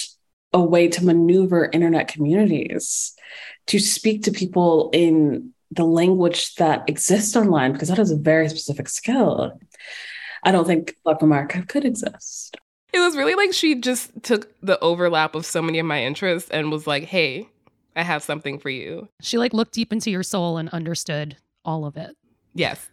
a 0.52 0.60
way 0.60 0.88
to 0.88 1.06
maneuver 1.06 1.70
internet 1.72 2.08
communities 2.08 3.14
to 3.68 3.80
speak 3.80 4.24
to 4.24 4.32
people 4.32 4.90
in 4.94 5.54
the 5.72 5.86
language 5.86 6.56
that 6.56 6.88
exists 6.88 7.36
online 7.36 7.72
because 7.72 7.88
that 7.88 8.00
is 8.00 8.12
a 8.12 8.18
very 8.18 8.50
specific 8.50 8.90
skill. 8.90 9.60
I 10.44 10.52
don't 10.52 10.66
think 10.66 10.96
Black 11.04 11.22
America 11.22 11.64
could 11.68 11.86
exist. 11.86 12.58
It 12.94 13.00
was 13.00 13.16
really 13.16 13.36
like 13.36 13.54
she 13.54 13.76
just 13.76 14.12
took 14.24 14.52
the 14.62 14.80
overlap 14.80 15.34
of 15.34 15.46
so 15.46 15.62
many 15.62 15.80
of 15.80 15.86
my 15.86 16.04
interests 16.04 16.50
and 16.50 16.72
was 16.72 16.88
like, 16.88 17.04
"Hey, 17.04 17.48
I 17.96 18.04
have 18.04 18.22
something 18.22 18.60
for 18.60 18.70
you." 18.70 19.08
She 19.22 19.38
like 19.38 19.54
looked 19.54 19.74
deep 19.74 19.94
into 19.94 20.12
your 20.12 20.24
soul 20.24 20.58
and 20.58 20.68
understood 20.70 21.38
all 21.64 21.86
of 21.86 21.96
it. 21.96 22.18
Yes. 22.54 22.90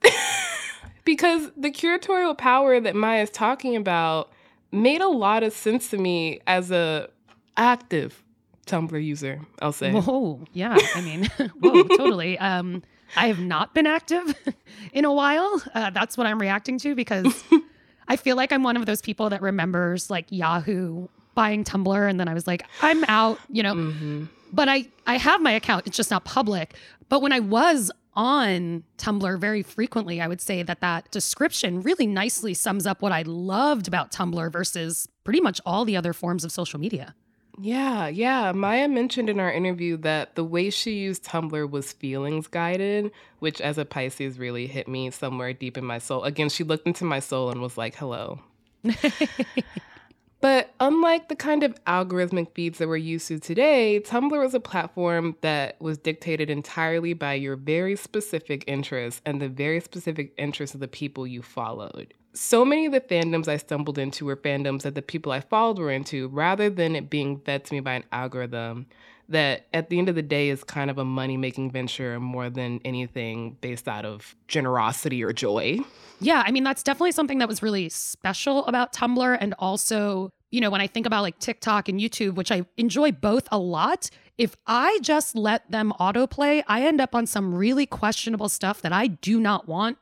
because 1.04 1.50
the 1.56 1.70
curatorial 1.70 2.36
power 2.36 2.78
that 2.78 2.94
Maya's 2.94 3.30
talking 3.30 3.74
about 3.74 4.30
made 4.70 5.00
a 5.00 5.08
lot 5.08 5.42
of 5.42 5.52
sense 5.52 5.88
to 5.90 5.98
me 5.98 6.40
as 6.46 6.70
a 6.70 7.08
active 7.56 8.22
Tumblr 8.68 9.04
user, 9.04 9.40
I'll 9.60 9.72
say. 9.72 9.90
Whoa, 9.90 10.44
yeah. 10.52 10.76
I 10.94 11.00
mean, 11.00 11.24
whoa, 11.60 11.82
totally. 11.84 12.38
Um, 12.38 12.82
I 13.16 13.28
have 13.28 13.40
not 13.40 13.74
been 13.74 13.86
active 13.86 14.34
in 14.92 15.04
a 15.04 15.12
while. 15.12 15.62
Uh, 15.74 15.90
that's 15.90 16.16
what 16.16 16.26
I'm 16.26 16.38
reacting 16.38 16.78
to 16.80 16.94
because 16.94 17.42
I 18.08 18.16
feel 18.16 18.36
like 18.36 18.52
I'm 18.52 18.62
one 18.62 18.76
of 18.76 18.86
those 18.86 19.02
people 19.02 19.30
that 19.30 19.42
remembers 19.42 20.10
like 20.10 20.26
Yahoo 20.30 21.08
buying 21.34 21.64
Tumblr, 21.64 22.10
and 22.10 22.20
then 22.20 22.28
I 22.28 22.34
was 22.34 22.46
like, 22.46 22.64
I'm 22.82 23.04
out, 23.04 23.38
you 23.48 23.62
know. 23.62 23.74
Mm-hmm. 23.74 24.24
But 24.52 24.68
I 24.68 24.86
I 25.06 25.16
have 25.16 25.42
my 25.42 25.52
account; 25.52 25.86
it's 25.86 25.96
just 25.96 26.10
not 26.10 26.24
public. 26.24 26.74
But 27.08 27.22
when 27.22 27.32
I 27.32 27.40
was 27.40 27.90
on 28.14 28.82
Tumblr 28.98 29.38
very 29.38 29.62
frequently, 29.62 30.20
I 30.20 30.26
would 30.26 30.40
say 30.40 30.62
that 30.62 30.80
that 30.80 31.10
description 31.10 31.82
really 31.82 32.06
nicely 32.06 32.52
sums 32.52 32.86
up 32.86 33.00
what 33.00 33.12
I 33.12 33.22
loved 33.22 33.86
about 33.86 34.10
Tumblr 34.10 34.50
versus 34.52 35.08
pretty 35.24 35.40
much 35.40 35.60
all 35.64 35.84
the 35.84 35.96
other 35.96 36.12
forms 36.12 36.44
of 36.44 36.50
social 36.50 36.80
media. 36.80 37.14
Yeah, 37.60 38.06
yeah. 38.06 38.52
Maya 38.52 38.86
mentioned 38.86 39.28
in 39.28 39.40
our 39.40 39.52
interview 39.52 39.96
that 39.98 40.36
the 40.36 40.44
way 40.44 40.70
she 40.70 40.92
used 40.92 41.24
Tumblr 41.24 41.70
was 41.70 41.92
feelings 41.92 42.46
guided, 42.46 43.10
which 43.40 43.60
as 43.60 43.78
a 43.78 43.84
Pisces 43.84 44.38
really 44.38 44.68
hit 44.68 44.86
me 44.86 45.10
somewhere 45.10 45.52
deep 45.52 45.76
in 45.76 45.84
my 45.84 45.98
soul. 45.98 46.22
Again, 46.22 46.50
she 46.50 46.62
looked 46.62 46.86
into 46.86 47.04
my 47.04 47.18
soul 47.18 47.50
and 47.50 47.60
was 47.60 47.76
like, 47.76 47.96
hello. 47.96 48.40
but 50.40 50.72
unlike 50.78 51.28
the 51.28 51.34
kind 51.34 51.64
of 51.64 51.84
algorithmic 51.84 52.54
feeds 52.54 52.78
that 52.78 52.86
we're 52.86 52.96
used 52.96 53.26
to 53.26 53.40
today, 53.40 54.00
Tumblr 54.06 54.40
was 54.40 54.54
a 54.54 54.60
platform 54.60 55.36
that 55.40 55.80
was 55.80 55.98
dictated 55.98 56.50
entirely 56.50 57.12
by 57.12 57.34
your 57.34 57.56
very 57.56 57.96
specific 57.96 58.62
interests 58.68 59.20
and 59.26 59.42
the 59.42 59.48
very 59.48 59.80
specific 59.80 60.32
interests 60.38 60.74
of 60.74 60.80
the 60.80 60.86
people 60.86 61.26
you 61.26 61.42
followed 61.42 62.14
so 62.38 62.64
many 62.64 62.86
of 62.86 62.92
the 62.92 63.00
fandoms 63.00 63.48
I 63.48 63.56
stumbled 63.56 63.98
into 63.98 64.24
were 64.24 64.36
fandoms 64.36 64.82
that 64.82 64.94
the 64.94 65.02
people 65.02 65.32
I 65.32 65.40
followed 65.40 65.78
were 65.78 65.90
into, 65.90 66.28
rather 66.28 66.70
than 66.70 66.94
it 66.94 67.10
being 67.10 67.40
fed 67.40 67.64
to 67.64 67.74
me 67.74 67.80
by 67.80 67.94
an 67.94 68.04
algorithm. 68.12 68.86
that 69.28 69.66
at 69.74 69.90
the 69.90 69.98
end 69.98 70.08
of 70.08 70.14
the 70.14 70.22
day 70.22 70.48
is 70.48 70.64
kind 70.64 70.90
of 70.90 70.98
a 70.98 71.04
money 71.04 71.36
making 71.36 71.70
venture 71.70 72.18
more 72.18 72.48
than 72.48 72.80
anything 72.84 73.56
based 73.60 73.86
out 73.86 74.04
of 74.04 74.34
generosity 74.48 75.22
or 75.22 75.32
joy. 75.32 75.78
Yeah, 76.20 76.42
I 76.46 76.50
mean, 76.50 76.64
that's 76.64 76.82
definitely 76.82 77.12
something 77.12 77.38
that 77.38 77.48
was 77.48 77.62
really 77.62 77.88
special 77.90 78.64
about 78.66 78.92
Tumblr. 78.92 79.38
And 79.40 79.54
also, 79.58 80.30
you 80.50 80.60
know, 80.60 80.70
when 80.70 80.80
I 80.80 80.86
think 80.86 81.06
about 81.06 81.22
like 81.22 81.38
TikTok 81.38 81.88
and 81.88 82.00
YouTube, 82.00 82.34
which 82.36 82.50
I 82.50 82.64
enjoy 82.76 83.12
both 83.12 83.46
a 83.52 83.58
lot, 83.58 84.08
if 84.38 84.56
I 84.66 84.98
just 85.02 85.36
let 85.36 85.70
them 85.70 85.92
autoplay, 86.00 86.62
I 86.66 86.82
end 86.86 87.00
up 87.00 87.14
on 87.14 87.26
some 87.26 87.54
really 87.54 87.86
questionable 87.86 88.48
stuff 88.48 88.80
that 88.82 88.92
I 88.92 89.08
do 89.08 89.40
not 89.40 89.68
want 89.68 89.98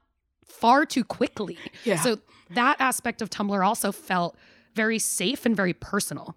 far 0.49 0.87
too 0.87 1.05
quickly. 1.05 1.59
Yeah. 1.85 1.97
So 2.01 2.19
that 2.51 2.77
aspect 2.81 3.23
of 3.23 3.31
Tumblr 3.31 3.65
also 3.67 3.93
felt 3.93 4.37
very 4.75 4.99
safe 4.99 5.47
and 5.47 5.57
very 5.57 5.73
personal. 5.73 6.37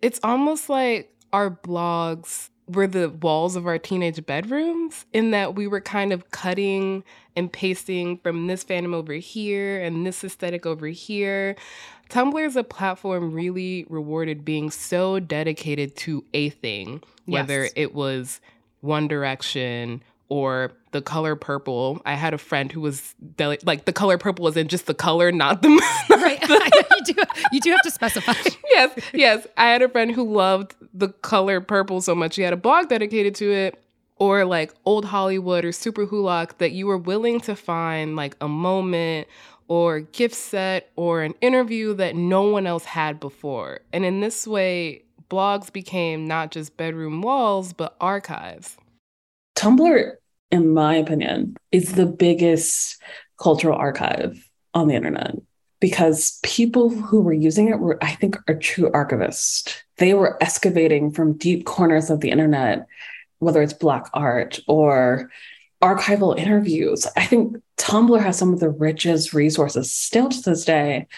It's 0.00 0.20
almost 0.22 0.68
like 0.68 1.14
our 1.32 1.50
blogs 1.50 2.48
were 2.68 2.86
the 2.86 3.10
walls 3.10 3.56
of 3.56 3.66
our 3.66 3.78
teenage 3.78 4.24
bedrooms 4.24 5.04
in 5.12 5.32
that 5.32 5.54
we 5.56 5.66
were 5.66 5.80
kind 5.80 6.12
of 6.12 6.30
cutting 6.30 7.02
and 7.34 7.52
pasting 7.52 8.18
from 8.18 8.46
this 8.46 8.64
fandom 8.64 8.94
over 8.94 9.14
here 9.14 9.82
and 9.82 10.06
this 10.06 10.22
aesthetic 10.22 10.64
over 10.64 10.86
here. 10.86 11.56
Tumblr 12.08 12.44
as 12.46 12.56
a 12.56 12.64
platform 12.64 13.32
really 13.32 13.84
rewarded 13.88 14.44
being 14.44 14.70
so 14.70 15.18
dedicated 15.18 15.96
to 15.96 16.24
a 16.34 16.50
thing, 16.50 17.02
whether 17.26 17.62
Yes. 17.64 17.72
it 17.74 17.94
was 17.94 18.40
One 18.80 19.08
Direction 19.08 20.02
or 20.28 20.72
the 20.92 21.02
color 21.02 21.36
purple. 21.36 22.00
I 22.04 22.14
had 22.14 22.34
a 22.34 22.38
friend 22.38 22.70
who 22.70 22.80
was 22.80 23.14
deli- 23.36 23.58
like 23.64 23.84
the 23.84 23.92
color 23.92 24.18
purple 24.18 24.44
was 24.44 24.56
in 24.56 24.68
just 24.68 24.86
the 24.86 24.94
color, 24.94 25.32
not 25.32 25.62
the 25.62 25.68
Right. 26.10 26.40
you, 27.06 27.14
do, 27.14 27.22
you 27.52 27.60
do 27.60 27.70
have 27.70 27.82
to 27.82 27.90
specify. 27.90 28.34
yes, 28.70 28.98
yes. 29.12 29.46
I 29.56 29.66
had 29.66 29.82
a 29.82 29.88
friend 29.88 30.10
who 30.12 30.30
loved 30.30 30.74
the 30.92 31.08
color 31.08 31.60
purple 31.60 32.00
so 32.00 32.14
much. 32.14 32.36
He 32.36 32.42
had 32.42 32.52
a 32.52 32.56
blog 32.56 32.88
dedicated 32.88 33.34
to 33.36 33.50
it. 33.52 33.78
Or 34.18 34.44
like 34.44 34.72
old 34.84 35.06
Hollywood 35.06 35.64
or 35.64 35.70
Superwholock, 35.70 36.58
that 36.58 36.70
you 36.70 36.86
were 36.86 36.98
willing 36.98 37.40
to 37.40 37.56
find 37.56 38.14
like 38.14 38.36
a 38.40 38.46
moment 38.46 39.26
or 39.66 40.02
gifset 40.02 40.82
or 40.94 41.22
an 41.22 41.34
interview 41.40 41.92
that 41.94 42.14
no 42.14 42.42
one 42.42 42.66
else 42.66 42.84
had 42.84 43.18
before. 43.18 43.80
And 43.92 44.04
in 44.04 44.20
this 44.20 44.46
way, 44.46 45.02
blogs 45.28 45.72
became 45.72 46.28
not 46.28 46.52
just 46.52 46.76
bedroom 46.76 47.22
walls, 47.22 47.72
but 47.72 47.96
archives. 48.00 48.76
Tumblr, 49.56 50.12
in 50.50 50.74
my 50.74 50.96
opinion, 50.96 51.56
is 51.70 51.92
the 51.92 52.06
biggest 52.06 53.00
cultural 53.38 53.76
archive 53.76 54.48
on 54.74 54.88
the 54.88 54.94
internet 54.94 55.36
because 55.80 56.38
people 56.44 56.90
who 56.90 57.20
were 57.20 57.32
using 57.32 57.68
it 57.68 57.78
were, 57.78 57.98
I 58.02 58.12
think, 58.12 58.36
are 58.48 58.54
true 58.54 58.90
archivists. 58.90 59.76
They 59.98 60.14
were 60.14 60.40
excavating 60.40 61.10
from 61.10 61.36
deep 61.36 61.66
corners 61.66 62.08
of 62.08 62.20
the 62.20 62.30
internet, 62.30 62.86
whether 63.40 63.60
it's 63.60 63.72
Black 63.72 64.08
art 64.14 64.60
or 64.68 65.30
archival 65.82 66.38
interviews. 66.38 67.06
I 67.16 67.26
think 67.26 67.56
Tumblr 67.78 68.22
has 68.22 68.38
some 68.38 68.52
of 68.52 68.60
the 68.60 68.70
richest 68.70 69.34
resources 69.34 69.92
still 69.92 70.28
to 70.28 70.40
this 70.42 70.64
day 70.64 71.08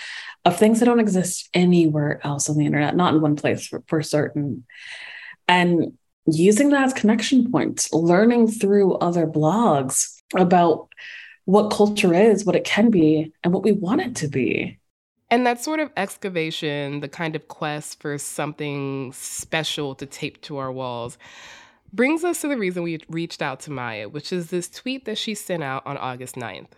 of 0.46 0.58
things 0.58 0.80
that 0.80 0.86
don't 0.86 1.00
exist 1.00 1.50
anywhere 1.52 2.20
else 2.24 2.48
on 2.48 2.56
the 2.56 2.64
internet, 2.64 2.96
not 2.96 3.14
in 3.14 3.20
one 3.20 3.36
place 3.36 3.66
for, 3.66 3.82
for 3.86 4.02
certain. 4.02 4.64
And 5.46 5.98
using 6.26 6.70
that 6.70 6.84
as 6.84 6.92
connection 6.92 7.50
points, 7.50 7.92
learning 7.92 8.48
through 8.48 8.94
other 8.94 9.26
blogs 9.26 10.20
about 10.36 10.88
what 11.44 11.70
culture 11.70 12.14
is, 12.14 12.44
what 12.44 12.56
it 12.56 12.64
can 12.64 12.90
be, 12.90 13.32
and 13.42 13.52
what 13.52 13.62
we 13.62 13.72
want 13.72 14.00
it 14.00 14.16
to 14.16 14.28
be. 14.28 14.78
And 15.30 15.46
that 15.46 15.62
sort 15.62 15.80
of 15.80 15.90
excavation, 15.96 17.00
the 17.00 17.08
kind 17.08 17.34
of 17.34 17.48
quest 17.48 18.00
for 18.00 18.18
something 18.18 19.12
special 19.12 19.94
to 19.96 20.06
tape 20.06 20.40
to 20.42 20.58
our 20.58 20.72
walls, 20.72 21.18
brings 21.92 22.24
us 22.24 22.40
to 22.40 22.48
the 22.48 22.56
reason 22.56 22.82
we 22.82 23.00
reached 23.08 23.42
out 23.42 23.60
to 23.60 23.70
Maya, 23.70 24.08
which 24.08 24.32
is 24.32 24.50
this 24.50 24.68
tweet 24.68 25.04
that 25.04 25.18
she 25.18 25.34
sent 25.34 25.62
out 25.62 25.86
on 25.86 25.96
August 25.96 26.34
9th. 26.34 26.68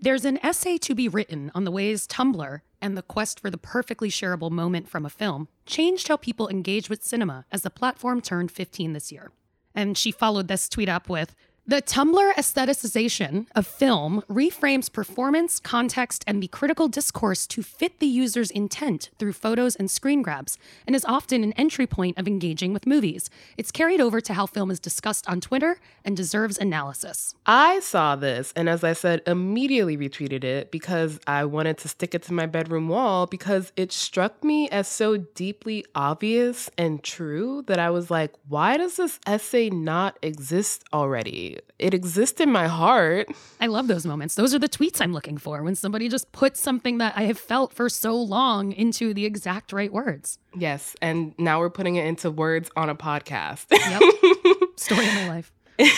There's 0.00 0.24
an 0.24 0.38
essay 0.44 0.76
to 0.78 0.94
be 0.94 1.08
written 1.08 1.50
on 1.54 1.64
the 1.64 1.70
ways 1.70 2.06
Tumblr 2.06 2.60
and 2.84 2.98
the 2.98 3.02
quest 3.02 3.40
for 3.40 3.48
the 3.48 3.56
perfectly 3.56 4.10
shareable 4.10 4.50
moment 4.50 4.90
from 4.90 5.06
a 5.06 5.10
film 5.10 5.48
changed 5.64 6.06
how 6.08 6.18
people 6.18 6.50
engage 6.50 6.90
with 6.90 7.02
cinema 7.02 7.46
as 7.50 7.62
the 7.62 7.70
platform 7.70 8.20
turned 8.20 8.50
15 8.50 8.92
this 8.92 9.10
year. 9.10 9.32
And 9.74 9.96
she 9.96 10.12
followed 10.12 10.48
this 10.48 10.68
tweet 10.68 10.90
up 10.90 11.08
with 11.08 11.34
The 11.66 11.80
Tumblr 11.80 12.34
aestheticization 12.34 13.46
of 13.54 13.66
film 13.66 14.22
reframes 14.28 14.92
performance, 14.92 15.58
context, 15.58 16.22
and 16.26 16.42
the 16.42 16.48
critical 16.48 16.88
discourse 16.88 17.46
to 17.46 17.62
fit 17.62 18.00
the 18.00 18.06
user's 18.06 18.50
intent 18.50 19.08
through 19.18 19.32
photos 19.32 19.74
and 19.74 19.90
screen 19.90 20.20
grabs, 20.20 20.58
and 20.86 20.94
is 20.94 21.06
often 21.06 21.42
an 21.42 21.54
entry 21.54 21.86
point 21.86 22.18
of 22.18 22.28
engaging 22.28 22.74
with 22.74 22.86
movies. 22.86 23.30
It's 23.56 23.70
carried 23.70 24.02
over 24.02 24.20
to 24.20 24.34
how 24.34 24.44
film 24.44 24.70
is 24.70 24.78
discussed 24.78 25.26
on 25.26 25.40
Twitter 25.40 25.80
and 26.04 26.14
deserves 26.14 26.58
analysis. 26.58 27.34
I 27.46 27.80
saw 27.80 28.14
this 28.14 28.52
and, 28.54 28.68
as 28.68 28.84
I 28.84 28.92
said, 28.92 29.22
immediately 29.26 29.96
retweeted 29.96 30.44
it 30.44 30.70
because 30.70 31.18
I 31.26 31.46
wanted 31.46 31.78
to 31.78 31.88
stick 31.88 32.14
it 32.14 32.24
to 32.24 32.34
my 32.34 32.44
bedroom 32.44 32.88
wall 32.88 33.26
because 33.26 33.72
it 33.74 33.90
struck 33.90 34.44
me 34.44 34.68
as 34.68 34.86
so 34.86 35.16
deeply 35.16 35.86
obvious 35.94 36.70
and 36.76 37.02
true 37.02 37.62
that 37.68 37.78
I 37.78 37.88
was 37.88 38.10
like, 38.10 38.34
why 38.48 38.76
does 38.76 38.96
this 38.96 39.18
essay 39.26 39.70
not 39.70 40.18
exist 40.20 40.84
already? 40.92 41.53
It 41.78 41.94
exists 41.94 42.40
in 42.40 42.50
my 42.50 42.66
heart. 42.66 43.28
I 43.60 43.66
love 43.66 43.88
those 43.88 44.06
moments. 44.06 44.34
Those 44.34 44.54
are 44.54 44.58
the 44.58 44.68
tweets 44.68 45.00
I'm 45.00 45.12
looking 45.12 45.38
for 45.38 45.62
when 45.62 45.74
somebody 45.74 46.08
just 46.08 46.30
puts 46.32 46.60
something 46.60 46.98
that 46.98 47.14
I 47.16 47.22
have 47.22 47.38
felt 47.38 47.72
for 47.72 47.88
so 47.88 48.14
long 48.14 48.72
into 48.72 49.14
the 49.14 49.24
exact 49.24 49.72
right 49.72 49.92
words. 49.92 50.38
Yes, 50.56 50.94
and 51.02 51.34
now 51.38 51.60
we're 51.60 51.70
putting 51.70 51.96
it 51.96 52.06
into 52.06 52.30
words 52.30 52.70
on 52.76 52.88
a 52.88 52.94
podcast. 52.94 53.66
Yep. 53.70 54.68
Story 54.76 55.06
of 55.06 55.14
my 55.14 55.28
life. 55.28 55.52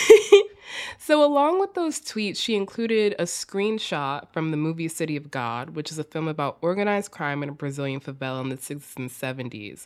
so, 0.97 1.23
along 1.23 1.59
with 1.59 1.73
those 1.73 1.99
tweets, 1.99 2.37
she 2.37 2.55
included 2.55 3.15
a 3.19 3.23
screenshot 3.23 4.27
from 4.31 4.51
the 4.51 4.57
movie 4.57 4.87
City 4.87 5.15
of 5.15 5.29
God, 5.29 5.71
which 5.71 5.91
is 5.91 5.99
a 5.99 6.03
film 6.03 6.27
about 6.27 6.57
organized 6.61 7.11
crime 7.11 7.43
in 7.43 7.49
a 7.49 7.53
Brazilian 7.53 7.99
favela 7.99 8.41
in 8.41 8.49
the 8.49 8.57
60s 8.57 8.97
and 8.97 9.09
70s. 9.09 9.85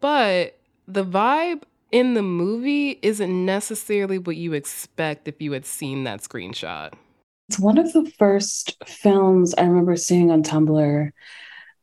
But 0.00 0.58
the 0.86 1.04
vibe 1.04 1.62
in 1.92 2.14
the 2.14 2.22
movie 2.22 2.98
isn't 3.02 3.46
necessarily 3.46 4.18
what 4.18 4.36
you 4.36 4.52
expect 4.52 5.28
if 5.28 5.40
you 5.40 5.52
had 5.52 5.66
seen 5.66 6.04
that 6.04 6.20
screenshot. 6.20 6.92
It's 7.48 7.58
one 7.58 7.78
of 7.78 7.92
the 7.92 8.10
first 8.18 8.76
films 8.86 9.54
I 9.54 9.62
remember 9.62 9.96
seeing 9.96 10.30
on 10.30 10.42
Tumblr 10.42 11.10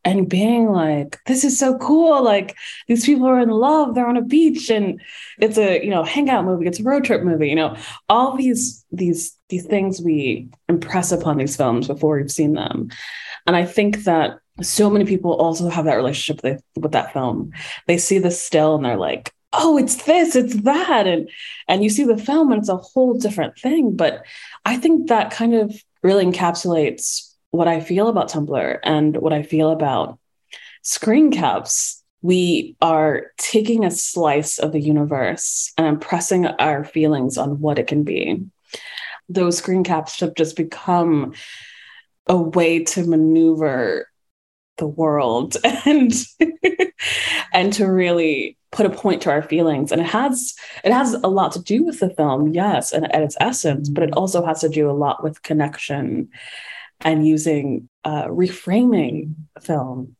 and 0.05 0.29
being 0.29 0.69
like, 0.69 1.19
this 1.25 1.43
is 1.45 1.57
so 1.57 1.77
cool. 1.77 2.21
Like 2.21 2.55
these 2.87 3.05
people 3.05 3.25
are 3.25 3.39
in 3.39 3.49
love, 3.49 3.95
they're 3.95 4.07
on 4.07 4.17
a 4.17 4.21
beach, 4.21 4.69
and 4.69 5.01
it's 5.39 5.57
a 5.57 5.83
you 5.83 5.89
know 5.89 6.03
hangout 6.03 6.45
movie, 6.45 6.67
it's 6.67 6.79
a 6.79 6.83
road 6.83 7.05
trip 7.05 7.23
movie, 7.23 7.47
you 7.47 7.55
know, 7.55 7.77
all 8.09 8.35
these 8.35 8.85
these 8.91 9.37
these 9.49 9.65
things 9.65 10.01
we 10.01 10.49
impress 10.67 11.11
upon 11.11 11.37
these 11.37 11.55
films 11.55 11.87
before 11.87 12.17
we've 12.17 12.31
seen 12.31 12.53
them. 12.53 12.89
And 13.47 13.55
I 13.55 13.65
think 13.65 14.03
that 14.03 14.39
so 14.61 14.89
many 14.89 15.05
people 15.05 15.33
also 15.33 15.69
have 15.69 15.85
that 15.85 15.95
relationship 15.95 16.43
with, 16.43 16.61
with 16.75 16.91
that 16.91 17.13
film. 17.13 17.51
They 17.87 17.97
see 17.97 18.19
the 18.19 18.31
still 18.31 18.75
and 18.75 18.85
they're 18.85 18.97
like, 18.97 19.33
oh, 19.53 19.77
it's 19.77 20.03
this, 20.03 20.35
it's 20.35 20.55
that. 20.63 21.07
And 21.07 21.29
and 21.67 21.83
you 21.83 21.89
see 21.89 22.03
the 22.03 22.17
film 22.17 22.51
and 22.51 22.59
it's 22.59 22.69
a 22.69 22.77
whole 22.77 23.13
different 23.13 23.57
thing. 23.57 23.95
But 23.95 24.25
I 24.65 24.77
think 24.77 25.07
that 25.07 25.31
kind 25.31 25.53
of 25.55 25.73
really 26.01 26.25
encapsulates 26.25 27.33
what 27.51 27.67
I 27.67 27.79
feel 27.79 28.07
about 28.07 28.29
Tumblr 28.29 28.79
and 28.83 29.17
what 29.17 29.33
I 29.33 29.43
feel 29.43 29.69
about 29.69 30.19
screen 30.81 31.31
caps. 31.31 32.01
We 32.21 32.77
are 32.81 33.31
taking 33.37 33.83
a 33.83 33.91
slice 33.91 34.57
of 34.57 34.71
the 34.71 34.79
universe 34.79 35.73
and 35.77 35.85
impressing 35.85 36.45
our 36.45 36.85
feelings 36.85 37.37
on 37.37 37.59
what 37.59 37.79
it 37.79 37.87
can 37.87 38.03
be. 38.03 38.45
Those 39.27 39.57
screen 39.57 39.83
caps 39.83 40.21
have 40.21 40.33
just 40.33 40.55
become 40.55 41.33
a 42.27 42.37
way 42.37 42.85
to 42.85 43.05
maneuver 43.05 44.07
the 44.77 44.87
world 44.87 45.57
and 45.85 46.13
and 47.53 47.73
to 47.73 47.85
really 47.85 48.57
put 48.71 48.85
a 48.85 48.89
point 48.89 49.21
to 49.21 49.29
our 49.29 49.41
feelings 49.41 49.91
and 49.91 50.01
it 50.01 50.07
has 50.07 50.55
it 50.83 50.91
has 50.91 51.13
a 51.13 51.27
lot 51.27 51.51
to 51.51 51.61
do 51.61 51.83
with 51.83 51.99
the 51.99 52.09
film 52.11 52.53
yes 52.53 52.91
and 52.91 53.13
at 53.13 53.21
its 53.21 53.37
essence 53.39 53.89
but 53.89 54.03
it 54.03 54.13
also 54.13 54.43
has 54.43 54.61
to 54.61 54.69
do 54.69 54.89
a 54.89 54.93
lot 54.93 55.23
with 55.23 55.43
connection 55.43 56.27
and 57.01 57.27
using 57.27 57.87
uh, 58.03 58.25
reframing 58.25 59.33
film 59.61 60.15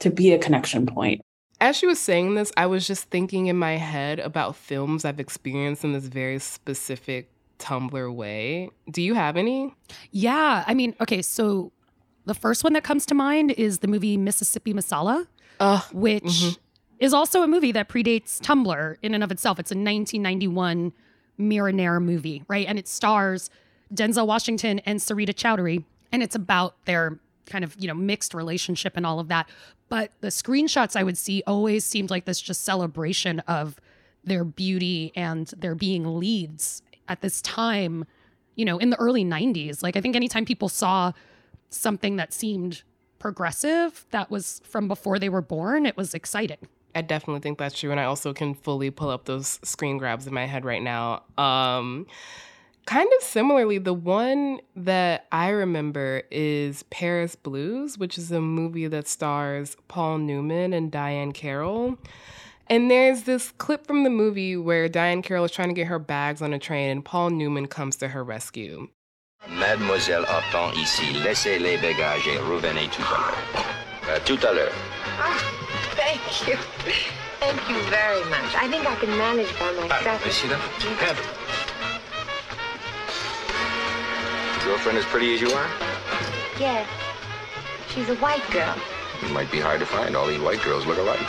to 0.00 0.10
be 0.10 0.32
a 0.32 0.38
connection 0.38 0.86
point 0.86 1.20
As 1.60 1.76
she 1.76 1.86
was 1.86 1.98
saying 1.98 2.36
this, 2.36 2.52
I 2.56 2.66
was 2.66 2.86
just 2.86 3.10
thinking 3.10 3.46
in 3.48 3.56
my 3.56 3.76
head 3.76 4.20
about 4.20 4.54
films 4.54 5.04
I've 5.04 5.18
experienced 5.18 5.84
in 5.84 5.92
this 5.92 6.04
very 6.04 6.38
specific 6.38 7.30
Tumblr 7.58 8.14
way. 8.14 8.70
Do 8.90 9.02
you 9.02 9.14
have 9.14 9.36
any? 9.36 9.74
Yeah. 10.12 10.64
I 10.66 10.74
mean, 10.74 10.94
okay, 11.00 11.22
so 11.22 11.72
the 12.28 12.34
first 12.34 12.62
one 12.62 12.72
that 12.74 12.84
comes 12.84 13.04
to 13.06 13.14
mind 13.14 13.50
is 13.52 13.80
the 13.80 13.88
movie 13.88 14.16
Mississippi 14.16 14.72
Masala, 14.72 15.26
Ugh. 15.60 15.82
which 15.92 16.22
Mhm. 16.24 16.58
is 17.00 17.12
also 17.12 17.42
a 17.42 17.48
movie 17.48 17.72
that 17.72 17.88
predates 17.88 18.40
Tumblr 18.40 18.96
in 19.02 19.14
and 19.14 19.24
of 19.24 19.32
itself. 19.32 19.58
It's 19.58 19.72
a 19.72 19.74
1991 19.74 20.92
Mira 21.36 21.72
Nair 21.72 22.00
movie, 22.00 22.44
right? 22.48 22.66
And 22.66 22.78
it 22.78 22.86
stars 22.88 23.50
Denzel 23.94 24.26
Washington 24.26 24.80
and 24.80 25.00
Sarita 25.00 25.30
Choudhury, 25.34 25.84
and 26.12 26.22
it's 26.22 26.34
about 26.34 26.84
their 26.84 27.18
kind 27.46 27.64
of, 27.64 27.74
you 27.78 27.88
know, 27.88 27.94
mixed 27.94 28.34
relationship 28.34 28.96
and 28.96 29.06
all 29.06 29.18
of 29.20 29.28
that. 29.28 29.48
But 29.88 30.12
the 30.20 30.28
screenshots 30.28 30.94
I 30.96 31.02
would 31.02 31.16
see 31.16 31.42
always 31.46 31.84
seemed 31.84 32.10
like 32.10 32.26
this 32.26 32.40
just 32.40 32.62
celebration 32.64 33.40
of 33.40 33.80
their 34.24 34.44
beauty 34.44 35.12
and 35.16 35.46
their 35.56 35.74
being 35.74 36.18
leads 36.18 36.82
at 37.08 37.22
this 37.22 37.40
time, 37.40 38.04
you 38.54 38.66
know, 38.66 38.76
in 38.76 38.90
the 38.90 38.96
early 38.96 39.24
90s. 39.24 39.82
Like, 39.82 39.96
I 39.96 40.02
think 40.02 40.14
anytime 40.14 40.44
people 40.44 40.68
saw 40.68 41.12
something 41.70 42.16
that 42.16 42.32
seemed 42.32 42.82
progressive 43.18 44.06
that 44.10 44.30
was 44.30 44.60
from 44.64 44.88
before 44.88 45.18
they 45.18 45.28
were 45.28 45.42
born, 45.42 45.86
it 45.86 45.96
was 45.96 46.14
exciting. 46.14 46.58
I 46.94 47.02
definitely 47.02 47.40
think 47.40 47.58
that's 47.58 47.78
true. 47.78 47.90
And 47.90 48.00
I 48.00 48.04
also 48.04 48.32
can 48.32 48.54
fully 48.54 48.90
pull 48.90 49.10
up 49.10 49.26
those 49.26 49.60
screen 49.62 49.98
grabs 49.98 50.26
in 50.26 50.34
my 50.34 50.46
head 50.46 50.64
right 50.64 50.82
now. 50.82 51.22
Um, 51.36 52.06
kind 52.86 53.08
of 53.16 53.22
similarly, 53.22 53.78
the 53.78 53.92
one 53.92 54.60
that 54.74 55.26
I 55.30 55.50
remember 55.50 56.22
is 56.30 56.84
Paris 56.84 57.36
Blues, 57.36 57.98
which 57.98 58.18
is 58.18 58.32
a 58.32 58.40
movie 58.40 58.86
that 58.88 59.06
stars 59.06 59.76
Paul 59.88 60.18
Newman 60.18 60.72
and 60.72 60.90
Diahann 60.90 61.34
Carroll. 61.34 61.98
And 62.66 62.90
there's 62.90 63.22
this 63.22 63.52
clip 63.58 63.86
from 63.86 64.04
the 64.04 64.10
movie 64.10 64.56
where 64.56 64.88
Diahann 64.88 65.22
Carroll 65.22 65.44
is 65.44 65.52
trying 65.52 65.68
to 65.68 65.74
get 65.74 65.86
her 65.86 65.98
bags 65.98 66.42
on 66.42 66.52
a 66.52 66.58
train 66.58 66.90
and 66.90 67.04
Paul 67.04 67.30
Newman 67.30 67.66
comes 67.66 67.96
to 67.96 68.08
her 68.08 68.24
rescue. 68.24 68.88
Mademoiselle 69.58 70.24
attend 70.28 70.72
ici. 70.74 71.12
Laissez 71.24 71.58
les 71.58 71.76
bagages 71.78 72.26
et 72.26 72.38
revenez 72.38 72.88
tout 72.88 73.02
à 73.02 73.18
l'heure. 73.18 74.16
Uh, 74.16 74.20
tout 74.24 74.38
à 74.46 74.52
l'heure. 74.52 74.72
Oh, 75.20 75.36
thank 75.96 76.48
you. 76.48 76.56
Thank 77.40 77.68
you 77.68 77.78
very 77.90 78.24
much. 78.30 78.54
I 78.56 78.68
think 78.68 78.86
I 78.86 78.94
can 78.96 79.16
manage 79.16 79.50
by 79.58 79.72
myself. 79.72 80.24
Uh, 80.26 80.30
see 80.30 80.48
that? 80.48 80.60
Head. 81.00 81.16
Girlfriend 84.64 84.98
as 84.98 85.04
pretty 85.06 85.34
as 85.34 85.40
you 85.40 85.50
are? 85.50 85.66
Yes. 86.58 86.86
She's 87.88 88.08
a 88.08 88.16
white 88.16 88.48
girl. 88.50 88.74
It 89.22 89.30
might 89.32 89.50
be 89.50 89.60
hard 89.60 89.80
to 89.80 89.86
find. 89.86 90.14
All 90.16 90.26
these 90.26 90.40
white 90.40 90.62
girls 90.62 90.86
look 90.86 90.98
alike. 90.98 91.20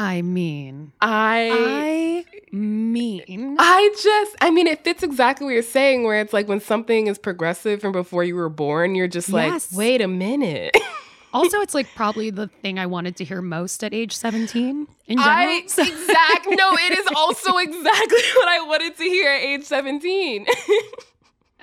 I 0.00 0.22
mean, 0.22 0.92
I 1.00 2.24
I 2.52 2.54
mean, 2.56 3.56
I 3.58 3.90
just, 4.00 4.36
I 4.40 4.50
mean, 4.52 4.68
it 4.68 4.84
fits 4.84 5.02
exactly 5.02 5.44
what 5.46 5.54
you're 5.54 5.62
saying, 5.62 6.04
where 6.04 6.20
it's 6.20 6.32
like 6.32 6.46
when 6.46 6.60
something 6.60 7.08
is 7.08 7.18
progressive 7.18 7.80
from 7.80 7.90
before 7.90 8.22
you 8.22 8.36
were 8.36 8.48
born, 8.48 8.94
you're 8.94 9.08
just 9.08 9.28
Yes. 9.28 9.72
like, 9.72 9.76
wait 9.78 10.00
a 10.00 10.06
minute. 10.06 10.76
also, 11.34 11.60
it's 11.62 11.74
like 11.74 11.88
probably 11.96 12.30
the 12.30 12.46
thing 12.46 12.78
I 12.78 12.86
wanted 12.86 13.16
to 13.16 13.24
hear 13.24 13.42
most 13.42 13.82
at 13.82 13.92
age 13.92 14.14
17 14.16 14.86
in 15.08 15.16
general. 15.18 15.28
I 15.36 15.64
So- 15.66 15.82
exact 15.82 16.46
no, 16.48 16.72
it 16.74 16.96
is 16.96 17.06
also 17.16 17.56
exactly 17.56 18.22
what 18.36 18.48
I 18.48 18.64
wanted 18.68 18.96
to 18.98 19.02
hear 19.02 19.28
at 19.32 19.40
age 19.42 19.64
17. 19.64 20.46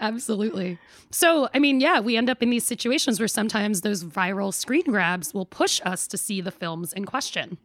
Absolutely. 0.01 0.77
So, 1.10 1.48
I 1.54 1.60
mean, 1.60 1.80
yeah, 1.80 2.01
we 2.01 2.18
end 2.18 2.30
up 2.30 2.44
in 2.44 2.50
these 2.50 2.65
situations 2.65 3.18
where 3.20 3.30
sometimes 3.30 3.80
those 3.82 4.04
viral 4.04 4.54
screen 4.54 4.84
grabs 4.84 5.34
will 5.34 5.46
push 5.46 5.80
us 5.86 6.06
to 6.08 6.18
see 6.18 6.42
the 6.42 6.51
films 6.51 6.92
in 6.92 7.06
question. 7.06 7.58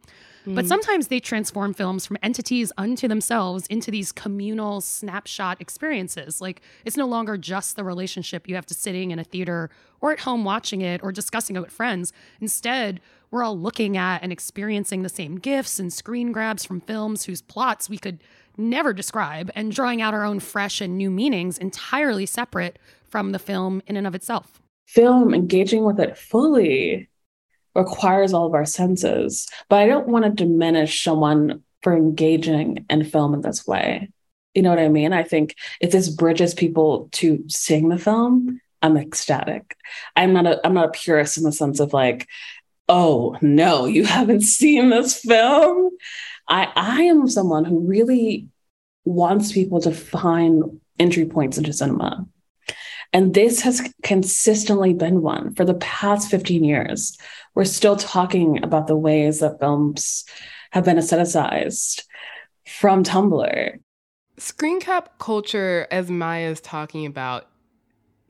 But 0.45 0.65
mm. 0.65 0.67
sometimes 0.67 1.07
they 1.07 1.19
transform 1.19 1.73
films 1.73 2.05
from 2.05 2.17
entities 2.23 2.71
unto 2.77 3.07
themselves 3.07 3.67
into 3.67 3.91
these 3.91 4.11
communal 4.11 4.81
snapshot 4.81 5.61
experiences. 5.61 6.41
Like 6.41 6.61
it's 6.85 6.97
no 6.97 7.05
longer 7.05 7.37
just 7.37 7.75
the 7.75 7.83
relationship 7.83 8.47
you 8.47 8.55
have 8.55 8.65
to 8.67 8.73
sitting 8.73 9.11
in 9.11 9.19
a 9.19 9.23
theater 9.23 9.69
or 9.99 10.11
at 10.11 10.21
home 10.21 10.43
watching 10.43 10.81
it 10.81 11.01
or 11.03 11.11
discussing 11.11 11.55
it 11.55 11.59
with 11.59 11.71
friends. 11.71 12.11
Instead, 12.39 13.01
we're 13.29 13.43
all 13.43 13.57
looking 13.57 13.95
at 13.95 14.23
and 14.23 14.31
experiencing 14.31 15.03
the 15.03 15.09
same 15.09 15.37
gifts 15.37 15.79
and 15.79 15.93
screen 15.93 16.31
grabs 16.31 16.65
from 16.65 16.81
films 16.81 17.25
whose 17.25 17.41
plots 17.41 17.89
we 17.89 17.97
could 17.97 18.19
never 18.57 18.93
describe 18.93 19.49
and 19.55 19.71
drawing 19.71 20.01
out 20.01 20.13
our 20.13 20.25
own 20.25 20.39
fresh 20.39 20.81
and 20.81 20.97
new 20.97 21.09
meanings 21.09 21.57
entirely 21.57 22.25
separate 22.25 22.77
from 23.07 23.31
the 23.31 23.39
film 23.39 23.81
in 23.87 23.95
and 23.95 24.07
of 24.07 24.15
itself. 24.15 24.61
Film, 24.85 25.33
engaging 25.33 25.85
with 25.85 25.99
it 25.99 26.17
fully, 26.17 27.09
requires 27.75 28.33
all 28.33 28.45
of 28.45 28.53
our 28.53 28.65
senses. 28.65 29.47
But 29.69 29.79
I 29.79 29.87
don't 29.87 30.07
want 30.07 30.25
to 30.25 30.31
diminish 30.31 31.03
someone 31.03 31.63
for 31.81 31.95
engaging 31.95 32.85
in 32.89 33.03
film 33.03 33.33
in 33.33 33.41
this 33.41 33.65
way. 33.65 34.09
You 34.53 34.61
know 34.61 34.69
what 34.69 34.79
I 34.79 34.89
mean? 34.89 35.13
I 35.13 35.23
think 35.23 35.55
if 35.79 35.91
this 35.91 36.09
bridges 36.09 36.53
people 36.53 37.09
to 37.13 37.43
seeing 37.47 37.89
the 37.89 37.97
film, 37.97 38.59
I'm 38.81 38.97
ecstatic. 38.97 39.77
I'm 40.15 40.33
not 40.33 40.45
a 40.45 40.65
I'm 40.65 40.73
not 40.73 40.87
a 40.87 40.91
purist 40.91 41.37
in 41.37 41.43
the 41.43 41.51
sense 41.51 41.79
of 41.79 41.93
like, 41.93 42.27
oh 42.89 43.37
no, 43.41 43.85
you 43.85 44.05
haven't 44.17 44.41
seen 44.41 44.89
this 44.89 45.19
film. 45.19 45.91
I 46.47 46.71
I 46.75 47.03
am 47.03 47.29
someone 47.29 47.65
who 47.65 47.79
really 47.79 48.47
wants 49.05 49.51
people 49.51 49.81
to 49.81 49.91
find 49.91 50.81
entry 50.99 51.25
points 51.25 51.57
into 51.57 51.73
cinema. 51.73 52.27
And 53.13 53.33
this 53.33 53.61
has 53.61 53.81
consistently 54.03 54.93
been 54.93 55.21
one 55.21 55.53
for 55.53 55.65
the 55.65 55.73
past 55.75 56.31
15 56.31 56.63
years. 56.63 57.17
We're 57.53 57.65
still 57.65 57.95
talking 57.95 58.63
about 58.63 58.87
the 58.87 58.95
ways 58.95 59.39
that 59.39 59.59
films 59.59 60.25
have 60.71 60.85
been 60.85 60.97
aestheticized 60.97 62.03
from 62.65 63.03
Tumblr. 63.03 63.79
Screen 64.37 64.79
cap 64.79 65.19
culture, 65.19 65.87
as 65.91 66.09
Maya 66.09 66.49
is 66.49 66.61
talking 66.61 67.05
about, 67.05 67.47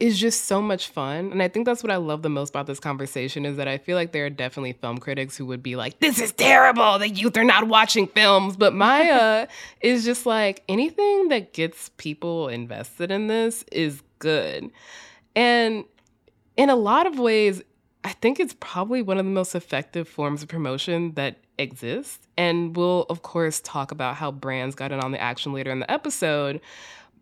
is 0.02 0.20
just 0.20 0.46
so 0.46 0.62
much 0.62 0.88
fun. 0.88 1.32
And 1.32 1.44
I 1.44 1.48
think 1.48 1.68
that's 1.68 1.84
what 1.84 1.92
I 1.92 1.98
love 1.98 2.24
the 2.24 2.30
most 2.30 2.50
about 2.50 2.66
this 2.66 2.80
conversation 2.80 3.46
is 3.46 3.58
that 3.58 3.68
I 3.68 3.78
feel 3.78 3.96
like 3.96 4.12
there 4.12 4.26
are 4.26 4.32
definitely 4.32 4.74
film 4.74 4.98
critics 4.98 5.38
who 5.38 5.46
would 5.46 5.62
be 5.62 5.76
like, 5.76 6.00
this 6.00 6.20
is 6.20 6.32
terrible. 6.32 6.98
The 6.98 7.08
youth 7.08 7.38
are 7.38 7.44
not 7.44 7.68
watching 7.68 8.08
films. 8.08 8.58
But 8.58 8.74
Maya 8.74 9.48
is 9.82 10.04
just 10.04 10.26
like, 10.26 10.64
anything 10.68 11.28
that 11.28 11.54
gets 11.54 11.92
people 11.98 12.48
invested 12.48 13.12
in 13.12 13.28
this 13.28 13.64
is 13.72 14.02
good. 14.18 14.72
And 15.36 15.86
in 16.58 16.72
a 16.72 16.76
lot 16.76 17.06
of 17.06 17.20
ways, 17.20 17.62
I 18.04 18.14
think 18.14 18.40
it's 18.40 18.56
probably 18.60 19.02
one 19.02 19.18
of 19.20 19.26
the 19.26 19.32
most 19.32 19.54
effective 19.54 20.08
forms 20.08 20.42
of 20.42 20.50
promotion 20.50 21.14
that 21.14 21.38
exists. 21.58 22.28
And 22.36 22.76
we'll, 22.76 23.04
of 23.10 23.22
course, 23.22 23.62
talk 23.64 23.92
about 23.92 24.16
how 24.16 24.32
brands 24.32 24.74
got 24.76 24.92
in 24.92 25.00
on 25.00 25.12
the 25.12 25.22
action 25.22 25.54
later 25.54 25.72
in 25.72 25.80
the 25.82 25.92
episode. 25.92 26.62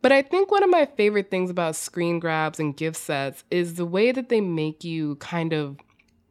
But 0.02 0.14
I 0.14 0.22
think 0.22 0.50
one 0.50 0.64
of 0.64 0.70
my 0.70 0.86
favorite 0.86 1.30
things 1.30 1.50
about 1.50 1.76
screen 1.76 2.20
grabs 2.20 2.60
and 2.60 2.76
gifsets 2.78 3.44
is 3.52 3.76
the 3.76 3.86
way 3.86 4.14
that 4.14 4.30
they 4.30 4.40
make 4.40 4.86
you 4.86 5.16
kind 5.16 5.52
of 5.52 5.78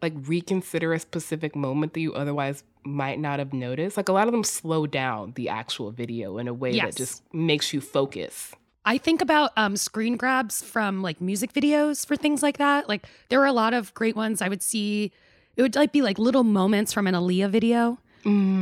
like 0.01 0.15
reconsider 0.27 0.95
a 0.95 0.99
specific 0.99 1.55
moment 1.55 1.93
that 1.93 2.01
you 2.01 2.15
otherwise 2.15 2.63
might 2.85 3.19
not 3.19 3.41
have 3.41 3.53
noticed. 3.53 3.99
Like 3.99 4.09
a 4.09 4.13
lot 4.13 4.29
of 4.29 4.33
them 4.33 4.45
slow 4.45 4.87
down 4.87 5.33
the 5.37 5.51
actual 5.51 5.91
video 5.91 6.39
in 6.39 6.49
a 6.49 6.55
way 6.55 6.71
Yes. 6.71 6.87
that 6.87 6.97
just 6.97 7.35
makes 7.35 7.75
you 7.75 7.83
focus. 7.83 8.53
I 8.88 8.96
think 8.96 9.20
about 9.20 9.53
um, 9.59 9.77
screen 9.77 10.16
grabs 10.16 10.62
from 10.62 11.03
like 11.03 11.20
music 11.20 11.53
videos 11.53 12.07
for 12.07 12.16
things 12.16 12.42
like 12.42 12.57
that. 12.57 12.88
Like 12.88 13.07
there 13.29 13.38
were 13.38 13.44
a 13.44 13.53
lot 13.53 13.74
of 13.74 13.92
great 13.92 14.16
ones 14.16 14.40
I 14.40 14.48
would 14.48 14.62
see. 14.62 15.12
It 15.57 15.62
would 15.62 15.77
like 15.77 15.92
be 15.92 16.01
like 16.01 16.18
little 16.18 16.42
moments 16.42 16.94
from 16.94 17.07
an 17.07 17.14
Aaliyah 17.14 17.51
video 17.51 17.98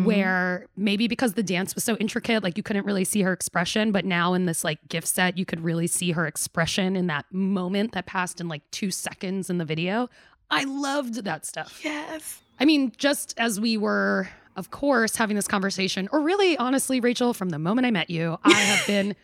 where 0.05 0.67
maybe 0.77 1.07
because 1.07 1.35
the 1.35 1.45
dance 1.45 1.77
was 1.77 1.85
so 1.85 1.97
intricate, 1.97 2.43
like 2.43 2.57
you 2.57 2.65
couldn't 2.65 2.85
really 2.85 3.05
see 3.05 3.23
her 3.23 3.33
expression, 3.33 3.93
but 3.93 4.05
now 4.05 4.35
in 4.35 4.47
this 4.47 4.65
like 4.65 4.81
gifset, 4.89 5.37
you 5.37 5.45
could 5.45 5.63
really 5.63 5.87
see 5.87 6.11
her 6.11 6.27
expression 6.27 6.97
in 6.97 7.07
that 7.07 7.25
moment 7.33 7.93
that 7.93 8.07
passed 8.07 8.41
in 8.41 8.49
like 8.49 8.63
two 8.73 8.91
seconds 8.91 9.49
in 9.49 9.59
the 9.59 9.65
video. 9.65 10.09
I 10.51 10.65
loved 10.65 11.23
that 11.23 11.47
stuff. 11.47 11.81
Yes. 11.85 12.43
I 12.59 12.65
mean, 12.65 12.93
just 12.97 13.35
as 13.39 13.61
we 13.61 13.77
were, 13.77 14.29
of 14.57 14.73
course, 14.73 15.15
having 15.15 15.37
this 15.37 15.49
conversation, 15.49 16.09
or 16.11 16.21
really, 16.21 16.57
honestly, 16.59 17.01
Rachelle, 17.01 17.35
from 17.35 17.51
the 17.51 17.61
moment 17.61 17.87
I 17.87 17.93
met 17.93 18.11
you, 18.11 18.39
I 18.43 18.55
have 18.55 18.87
been 18.89 19.15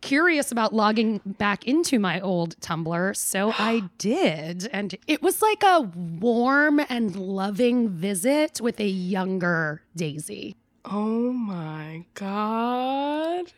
curious 0.00 0.52
about 0.52 0.74
logging 0.74 1.20
back 1.24 1.66
into 1.66 1.98
my 1.98 2.20
old 2.20 2.58
Tumblr. 2.60 3.16
So 3.16 3.52
I 3.58 3.84
did. 3.98 4.68
And 4.72 4.94
it 5.06 5.22
was 5.22 5.42
like 5.42 5.62
a 5.62 5.80
warm 5.80 6.80
and 6.88 7.16
loving 7.16 7.88
visit 7.88 8.60
with 8.60 8.80
a 8.80 8.86
younger 8.86 9.82
Daisy. 9.96 10.56
Oh 10.84 11.32
my 11.32 12.04
God. 12.14 13.52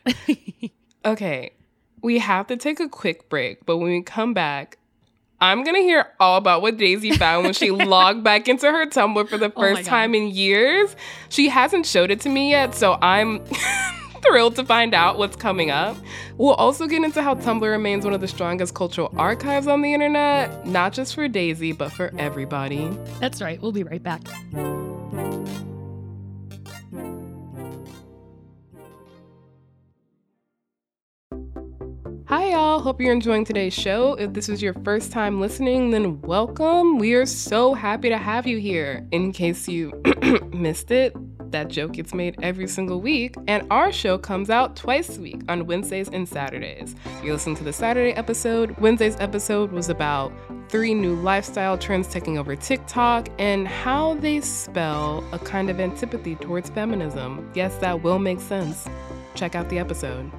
okay, 1.05 1.51
we 2.01 2.19
have 2.19 2.47
to 2.47 2.57
take 2.57 2.79
a 2.79 2.89
quick 2.89 3.29
break, 3.29 3.65
but 3.65 3.77
when 3.77 3.91
we 3.91 4.01
come 4.01 4.33
back, 4.33 4.77
I'm 5.41 5.63
gonna 5.63 5.79
hear 5.79 6.07
all 6.19 6.37
about 6.37 6.61
what 6.61 6.77
Daisy 6.77 7.11
found 7.11 7.45
when 7.45 7.53
she 7.53 7.71
logged 7.71 8.23
back 8.23 8.49
into 8.49 8.69
her 8.69 8.85
Tumblr 8.87 9.29
for 9.29 9.37
the 9.37 9.53
Oh 9.55 9.61
first 9.61 9.83
God. 9.83 9.89
time 9.89 10.15
in 10.15 10.27
years. 10.27 10.95
She 11.29 11.49
hasn't 11.49 11.85
showed 11.85 12.11
it 12.11 12.19
to 12.21 12.29
me 12.29 12.49
yet, 12.49 12.73
so 12.75 12.97
I'm 13.01 13.41
thrilled 14.27 14.55
to 14.55 14.65
find 14.65 14.93
out 14.93 15.17
what's 15.17 15.35
coming 15.35 15.71
up. 15.71 15.97
We'll 16.37 16.53
also 16.53 16.87
get 16.87 17.03
into 17.03 17.21
how 17.21 17.35
Tumblr 17.35 17.61
remains 17.61 18.05
one 18.05 18.13
of 18.13 18.21
the 18.21 18.27
strongest 18.27 18.73
cultural 18.73 19.13
archives 19.17 19.67
on 19.67 19.81
the 19.81 19.93
internet, 19.93 20.65
not 20.65 20.93
just 20.93 21.15
for 21.15 21.27
Daisy, 21.27 21.71
but 21.71 21.91
for 21.91 22.13
everybody. 22.17 22.89
That's 23.19 23.41
right. 23.41 23.61
We'll 23.61 23.71
be 23.71 23.83
right 23.83 24.03
back. 24.03 24.21
Hi, 32.29 32.51
y'all. 32.51 32.79
Hope 32.79 33.01
you're 33.01 33.11
enjoying 33.11 33.43
today's 33.43 33.73
show. 33.73 34.13
If 34.13 34.33
this 34.33 34.49
is 34.49 34.61
your 34.61 34.75
first 34.85 35.11
time 35.11 35.41
listening, 35.41 35.89
then 35.89 36.21
welcome. 36.21 36.99
We 36.99 37.15
are 37.15 37.25
so 37.25 37.73
happy 37.73 38.09
to 38.09 38.19
have 38.19 38.45
you 38.45 38.59
here. 38.59 39.07
In 39.11 39.31
case 39.31 39.67
you 39.67 39.99
missed 40.53 40.91
it, 40.91 41.15
That 41.51 41.67
joke 41.67 41.93
gets 41.93 42.13
made 42.13 42.35
every 42.43 42.67
single 42.67 43.01
week, 43.01 43.35
and 43.47 43.65
our 43.71 43.91
show 43.91 44.17
comes 44.17 44.49
out 44.49 44.75
twice 44.75 45.17
a 45.17 45.21
week 45.21 45.41
on 45.49 45.65
Wednesdays 45.65 46.09
and 46.09 46.27
Saturdays. 46.27 46.95
You're 47.23 47.33
listening 47.33 47.55
to 47.57 47.63
the 47.63 47.73
Saturday 47.73 48.11
episode. 48.11 48.77
Wednesday's 48.79 49.17
episode 49.19 49.71
was 49.71 49.89
about 49.89 50.31
three 50.69 50.93
new 50.93 51.15
lifestyle 51.15 51.77
trends 51.77 52.07
taking 52.07 52.37
over 52.37 52.55
TikTok 52.55 53.29
and 53.39 53.67
how 53.67 54.13
they 54.15 54.41
spell 54.41 55.23
a 55.31 55.39
kind 55.39 55.69
of 55.69 55.79
antipathy 55.79 56.35
towards 56.35 56.69
feminism. 56.69 57.51
Yes, 57.55 57.75
that 57.77 58.03
will 58.03 58.19
make 58.19 58.39
sense. 58.39 58.87
Check 59.33 59.55
out 59.55 59.69
the 59.69 59.79
episode. 59.79 60.31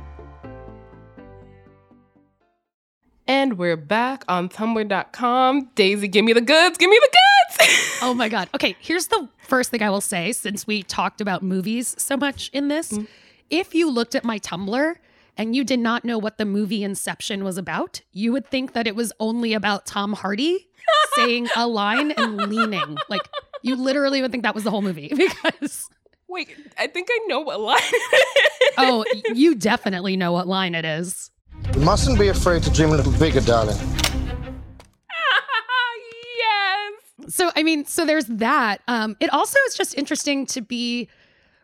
And 3.27 3.59
we're 3.59 3.77
back 3.77 4.25
on 4.29 4.49
Tumblr.com. 4.49 5.71
Daisy, 5.75 6.09
give 6.09 6.25
me 6.25 6.33
the 6.33 6.41
goods, 6.41 6.79
give 6.79 6.91
me 6.91 6.97
the 7.01 7.09
goods. 7.09 7.30
oh 8.03 8.15
my 8.15 8.29
God. 8.29 8.49
Okay, 8.55 8.77
here's 8.81 9.09
the 9.09 9.29
first 9.39 9.71
thing 9.71 9.83
I 9.83 9.91
will 9.91 10.01
say 10.01 10.33
since 10.33 10.67
we 10.67 10.83
talked 10.83 11.21
about 11.21 11.43
movies 11.43 11.95
so 11.99 12.17
much 12.17 12.51
in 12.53 12.69
this. 12.69 12.93
Mm. 12.93 13.07
If 13.51 13.75
you 13.75 13.91
looked 13.91 14.15
at 14.15 14.25
my 14.25 14.39
Tumblr 14.39 14.95
and 15.37 15.57
you 15.57 15.65
did 15.65 15.81
not 15.81 16.05
know 16.05 16.19
what 16.19 16.39
the 16.39 16.45
movie 16.45 16.85
Inception 16.85 17.45
was 17.45 17.59
about, 17.59 18.03
you 18.13 18.33
would 18.33 18.47
think 18.47 18.73
that 18.75 18.87
it 18.87 18.95
was 18.95 19.13
only 19.21 19.55
about 19.55 19.87
Tom 19.87 20.13
Hardy 20.13 20.69
saying 21.17 21.49
a 21.57 21.67
line 21.67 22.13
and 22.13 22.37
leaning. 22.37 22.97
Like, 23.09 23.29
you 23.63 23.77
literally 23.77 24.23
would 24.23 24.31
think 24.31 24.45
that 24.45 24.55
was 24.55 24.65
the 24.65 24.71
whole 24.71 24.83
movie 24.83 25.09
because. 25.17 25.89
Wait, 26.29 26.49
I 26.79 26.87
think 26.87 27.09
I 27.11 27.19
know 27.27 27.41
what 27.41 27.61
line. 27.61 27.81
oh, 28.79 29.05
you 29.35 29.57
definitely 29.57 30.17
know 30.17 30.33
what 30.33 30.47
line 30.47 30.77
it 30.77 30.85
is. 30.85 31.31
You 31.75 31.81
mustn't 31.81 32.19
be 32.19 32.29
afraid 32.29 32.63
to 32.63 32.71
dream 32.71 32.91
a 32.91 32.97
little 32.97 33.13
bigger, 33.13 33.41
darling. 33.41 33.77
So, 37.29 37.51
I 37.57 37.63
mean, 37.63 37.85
so 37.85 38.05
there's 38.05 38.27
that. 38.27 38.81
Um, 38.89 39.17
it 39.21 39.33
also 39.33 39.59
is 39.69 39.75
just 39.75 39.97
interesting 39.97 40.47
to 40.47 40.61
be 40.61 41.09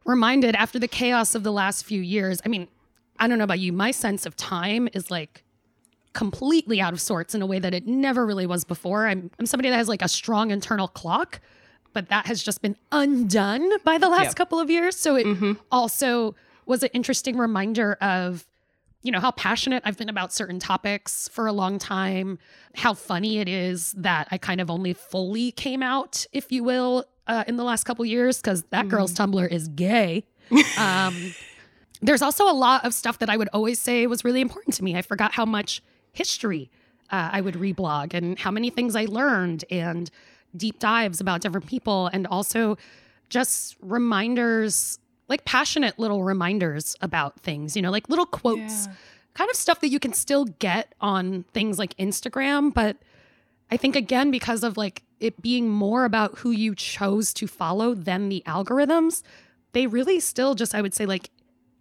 reminded 0.04 0.54
after 0.54 0.78
the 0.78 0.88
chaos 0.88 1.34
of 1.34 1.42
the 1.42 1.52
last 1.52 1.84
few 1.84 2.00
years. 2.00 2.40
I 2.44 2.48
mean, 2.48 2.68
I 3.18 3.28
don't 3.28 3.38
know 3.38 3.44
about 3.44 3.58
you, 3.58 3.72
my 3.72 3.90
sense 3.90 4.26
of 4.26 4.36
time 4.36 4.88
is 4.92 5.10
like 5.10 5.42
completely 6.12 6.80
out 6.80 6.92
of 6.92 7.00
sorts 7.00 7.34
in 7.34 7.42
a 7.42 7.46
way 7.46 7.58
that 7.58 7.74
it 7.74 7.86
never 7.86 8.24
really 8.24 8.46
was 8.46 8.64
before. 8.64 9.06
I'm, 9.06 9.30
I'm 9.38 9.46
somebody 9.46 9.70
that 9.70 9.76
has 9.76 9.88
like 9.88 10.02
a 10.02 10.08
strong 10.08 10.50
internal 10.50 10.88
clock, 10.88 11.40
but 11.92 12.08
that 12.08 12.26
has 12.26 12.42
just 12.42 12.62
been 12.62 12.76
undone 12.92 13.70
by 13.84 13.98
the 13.98 14.08
last 14.08 14.24
yeah. 14.24 14.32
couple 14.32 14.58
of 14.58 14.70
years. 14.70 14.96
So 14.96 15.16
it 15.16 15.26
mm-hmm. 15.26 15.52
also 15.70 16.34
was 16.64 16.82
an 16.82 16.90
interesting 16.92 17.36
reminder 17.36 17.94
of 18.00 18.46
you 19.06 19.12
know, 19.12 19.20
how 19.20 19.30
passionate 19.30 19.84
I've 19.86 19.96
been 19.96 20.08
about 20.08 20.32
certain 20.32 20.58
topics 20.58 21.28
for 21.28 21.46
a 21.46 21.52
long 21.52 21.78
time, 21.78 22.40
how 22.74 22.92
funny 22.92 23.38
it 23.38 23.48
is 23.48 23.92
that 23.92 24.26
I 24.32 24.36
kind 24.36 24.60
of 24.60 24.68
only 24.68 24.94
fully 24.94 25.52
came 25.52 25.80
out, 25.80 26.26
if 26.32 26.50
you 26.50 26.64
will, 26.64 27.04
uh, 27.28 27.44
in 27.46 27.54
the 27.54 27.62
last 27.62 27.84
couple 27.84 28.04
years, 28.04 28.38
because 28.38 28.64
that 28.70 28.86
mm. 28.86 28.90
girl's 28.90 29.14
Tumblr 29.14 29.48
is 29.48 29.68
gay. 29.68 30.24
um, 30.78 31.32
there's 32.02 32.20
also 32.20 32.50
a 32.50 32.52
lot 32.52 32.84
of 32.84 32.92
stuff 32.92 33.20
that 33.20 33.30
I 33.30 33.36
would 33.36 33.48
always 33.52 33.78
say 33.78 34.08
was 34.08 34.24
really 34.24 34.40
important 34.40 34.74
to 34.74 34.82
me. 34.82 34.96
I 34.96 35.02
forgot 35.02 35.30
how 35.32 35.46
much 35.46 35.82
history 36.12 36.68
uh, 37.10 37.30
I 37.32 37.40
would 37.40 37.54
reblog 37.54 38.12
and 38.12 38.36
how 38.36 38.50
many 38.50 38.70
things 38.70 38.96
I 38.96 39.04
learned 39.04 39.64
and 39.70 40.10
deep 40.56 40.80
dives 40.80 41.20
about 41.20 41.42
different 41.42 41.68
people 41.68 42.08
and 42.08 42.26
also 42.26 42.76
just 43.28 43.76
reminders 43.80 44.98
like 45.28 45.44
passionate 45.44 45.98
little 45.98 46.22
reminders 46.22 46.96
about 47.00 47.40
things, 47.40 47.76
you 47.76 47.82
know, 47.82 47.90
like 47.90 48.08
little 48.08 48.26
quotes, 48.26 48.86
yeah. 48.86 48.94
kind 49.34 49.50
of 49.50 49.56
stuff 49.56 49.80
that 49.80 49.88
you 49.88 49.98
can 49.98 50.12
still 50.12 50.44
get 50.44 50.94
on 51.00 51.44
things 51.52 51.78
like 51.78 51.96
Instagram. 51.96 52.72
But 52.72 52.96
I 53.70 53.76
think, 53.76 53.96
again, 53.96 54.30
because 54.30 54.62
of 54.62 54.76
like 54.76 55.02
it 55.18 55.40
being 55.42 55.68
more 55.68 56.04
about 56.04 56.38
who 56.38 56.50
you 56.50 56.74
chose 56.74 57.32
to 57.34 57.46
follow 57.46 57.94
than 57.94 58.28
the 58.28 58.42
algorithms, 58.46 59.22
they 59.72 59.86
really 59.86 60.20
still 60.20 60.54
just, 60.54 60.74
I 60.74 60.82
would 60.82 60.94
say, 60.94 61.06
like 61.06 61.30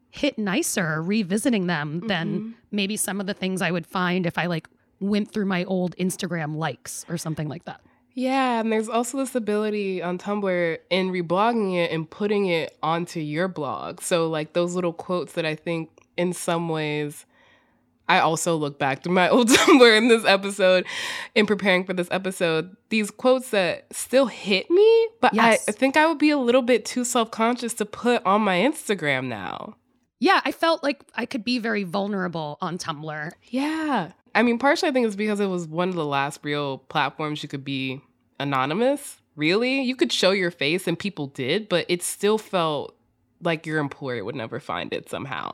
hit 0.09 0.37
nicer 0.37 1.01
revisiting 1.01 1.67
them 1.67 1.97
mm-hmm. 1.97 2.07
than 2.07 2.55
maybe 2.71 2.97
some 2.97 3.19
of 3.19 3.27
the 3.27 3.33
things 3.33 3.61
I 3.61 3.71
would 3.71 3.85
find 3.85 4.25
if 4.25 4.37
I 4.37 4.45
like 4.45 4.67
went 4.99 5.31
through 5.31 5.45
my 5.45 5.65
old 5.65 5.95
Instagram 5.97 6.55
likes 6.55 7.05
or 7.09 7.17
something 7.17 7.49
like 7.49 7.65
that. 7.65 7.81
Yeah, 8.15 8.61
and 8.61 8.71
there's 8.71 8.87
also 8.87 9.17
this 9.17 9.35
ability 9.35 10.01
on 10.01 10.17
Tumblr 10.17 10.77
in 10.89 11.11
reblogging 11.11 11.75
it 11.75 11.91
and 11.91 12.09
putting 12.09 12.45
it 12.45 12.77
onto 12.81 13.19
your 13.19 13.49
blog. 13.49 14.01
So 14.01 14.29
like 14.29 14.53
those 14.53 14.73
little 14.73 14.93
quotes 14.93 15.33
that 15.33 15.45
I 15.45 15.55
think 15.55 15.89
in 16.15 16.31
some 16.31 16.69
ways 16.69 17.25
I 18.07 18.19
also 18.19 18.55
look 18.55 18.79
back 18.79 19.03
to 19.03 19.09
my 19.09 19.27
old 19.31 19.49
Tumblr 19.49 19.97
in 19.97 20.07
this 20.07 20.23
episode 20.25 20.85
in 21.35 21.45
preparing 21.45 21.83
for 21.83 21.93
this 21.93 22.07
episode. 22.09 22.75
These 22.89 23.11
quotes 23.11 23.49
that 23.49 23.93
still 23.93 24.27
hit 24.27 24.71
me, 24.71 25.07
but 25.19 25.33
yes. 25.33 25.65
I, 25.67 25.71
I 25.71 25.73
think 25.73 25.97
I 25.97 26.07
would 26.07 26.19
be 26.19 26.29
a 26.29 26.37
little 26.37 26.61
bit 26.61 26.85
too 26.85 27.03
self-conscious 27.03 27.73
to 27.75 27.85
put 27.85 28.25
on 28.25 28.41
my 28.41 28.57
Instagram 28.57 29.27
now. 29.27 29.75
Yeah, 30.19 30.39
I 30.45 30.53
felt 30.53 30.83
like 30.83 31.03
I 31.15 31.25
could 31.25 31.43
be 31.43 31.59
very 31.59 31.83
vulnerable 31.83 32.57
on 32.61 32.77
Tumblr. 32.77 33.31
Yeah. 33.43 34.11
I 34.35 34.43
mean, 34.43 34.59
partially 34.59 34.89
I 34.89 34.91
think 34.91 35.07
it's 35.07 35.15
because 35.15 35.39
it 35.39 35.47
was 35.47 35.65
one 35.65 35.89
of 35.89 35.95
the 35.95 36.05
last 36.05 36.41
real 36.43 36.79
platforms 36.79 37.41
you 37.41 37.49
could 37.49 37.63
be 37.63 38.01
anonymous. 38.39 39.21
Really? 39.35 39.81
You 39.81 39.95
could 39.95 40.11
show 40.11 40.31
your 40.31 40.51
face 40.51 40.87
and 40.87 40.99
people 40.99 41.27
did, 41.27 41.69
but 41.69 41.85
it 41.87 42.03
still 42.03 42.37
felt 42.37 42.95
like 43.41 43.65
your 43.65 43.79
employer 43.79 44.23
would 44.23 44.35
never 44.35 44.59
find 44.59 44.93
it 44.93 45.09
somehow. 45.09 45.51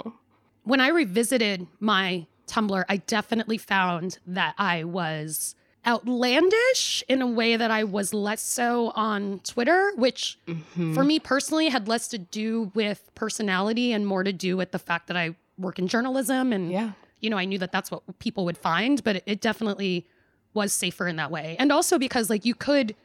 When 0.63 0.81
I 0.81 0.89
revisited 0.89 1.67
my 1.79 2.25
Tumblr, 2.47 2.83
I 2.89 2.97
definitely 2.97 3.57
found 3.57 4.19
that 4.27 4.55
I 4.57 4.83
was 4.83 5.55
outlandish 5.85 7.03
in 7.07 7.21
a 7.21 7.27
way 7.27 7.57
that 7.57 7.71
I 7.71 7.83
was 7.83 8.13
less 8.13 8.41
so 8.41 8.91
on 8.95 9.39
Twitter, 9.39 9.93
which 9.95 10.37
mm-hmm. 10.47 10.93
for 10.93 11.03
me 11.03 11.19
personally 11.19 11.69
had 11.69 11.87
less 11.87 12.07
to 12.09 12.17
do 12.17 12.71
with 12.75 13.09
personality 13.15 13.91
and 13.91 14.05
more 14.05 14.23
to 14.23 14.33
do 14.33 14.57
with 14.57 14.71
the 14.71 14.79
fact 14.79 15.07
that 15.07 15.17
I 15.17 15.35
work 15.57 15.79
in 15.79 15.87
journalism 15.87 16.53
and 16.53 16.71
yeah 16.71 16.91
you 17.21 17.29
know, 17.29 17.37
I 17.37 17.45
knew 17.45 17.57
that 17.59 17.71
that's 17.71 17.91
what 17.91 18.03
people 18.19 18.45
would 18.45 18.57
find, 18.57 19.03
but 19.03 19.23
it, 19.25 19.41
definitely 19.41 20.07
was 20.53 20.73
safer 20.73 21.07
in 21.07 21.15
that 21.15 21.31
way. 21.31 21.55
And 21.59 21.71
also 21.71 21.97
because 21.97 22.29
like 22.29 22.45
you 22.45 22.55
could 22.55 22.95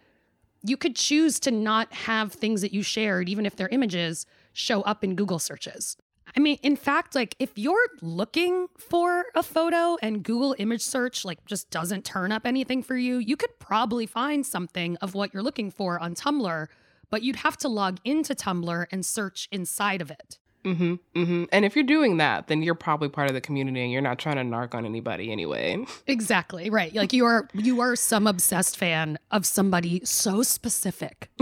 you 0.62 0.76
could 0.76 0.96
choose 0.96 1.38
to 1.40 1.50
not 1.50 1.92
have 1.92 2.32
things 2.32 2.60
that 2.60 2.72
you 2.72 2.82
shared 2.82 3.28
even 3.28 3.46
if 3.46 3.54
they're 3.54 3.68
images 3.68 4.26
show 4.52 4.82
up 4.82 5.04
in 5.04 5.14
Google 5.14 5.38
searches. 5.38 5.96
I 6.36 6.40
mean, 6.40 6.58
in 6.62 6.76
fact, 6.76 7.14
like 7.14 7.36
if 7.38 7.56
you're 7.56 7.88
looking 8.02 8.66
for 8.76 9.26
a 9.34 9.42
photo 9.42 9.96
and 10.02 10.24
Google 10.24 10.56
image 10.58 10.82
search 10.82 11.24
like 11.24 11.44
just 11.46 11.70
doesn't 11.70 12.04
turn 12.04 12.32
up 12.32 12.46
anything 12.46 12.82
for 12.82 12.96
you, 12.96 13.18
you 13.18 13.36
could 13.36 13.58
probably 13.58 14.06
find 14.06 14.44
something 14.44 14.96
of 14.96 15.14
what 15.14 15.32
you're 15.32 15.42
looking 15.42 15.70
for 15.70 16.00
on 16.00 16.14
Tumblr, 16.14 16.66
but 17.10 17.22
you'd 17.22 17.36
have 17.36 17.56
to 17.58 17.68
log 17.68 17.98
into 18.04 18.34
Tumblr 18.34 18.86
and 18.90 19.06
search 19.06 19.48
inside 19.52 20.00
of 20.00 20.10
it. 20.10 20.38
Mm-hmm, 20.66 20.94
mm-hmm. 21.14 21.44
And 21.52 21.64
if 21.64 21.76
you're 21.76 21.84
doing 21.84 22.16
that, 22.16 22.48
then 22.48 22.60
you're 22.60 22.74
probably 22.74 23.08
part 23.08 23.28
of 23.28 23.34
the 23.34 23.40
community 23.40 23.82
and 23.82 23.92
you're 23.92 24.02
not 24.02 24.18
trying 24.18 24.36
to 24.36 24.42
narc 24.42 24.74
on 24.74 24.84
anybody 24.84 25.30
anyway. 25.30 25.84
Exactly. 26.08 26.70
Right. 26.70 26.92
Like 26.94 27.12
you 27.12 27.24
are 27.24 27.48
you 27.54 27.80
are 27.80 27.94
some 27.94 28.26
obsessed 28.26 28.76
fan 28.76 29.18
of 29.30 29.46
somebody 29.46 30.00
so 30.04 30.42
specific 30.42 31.30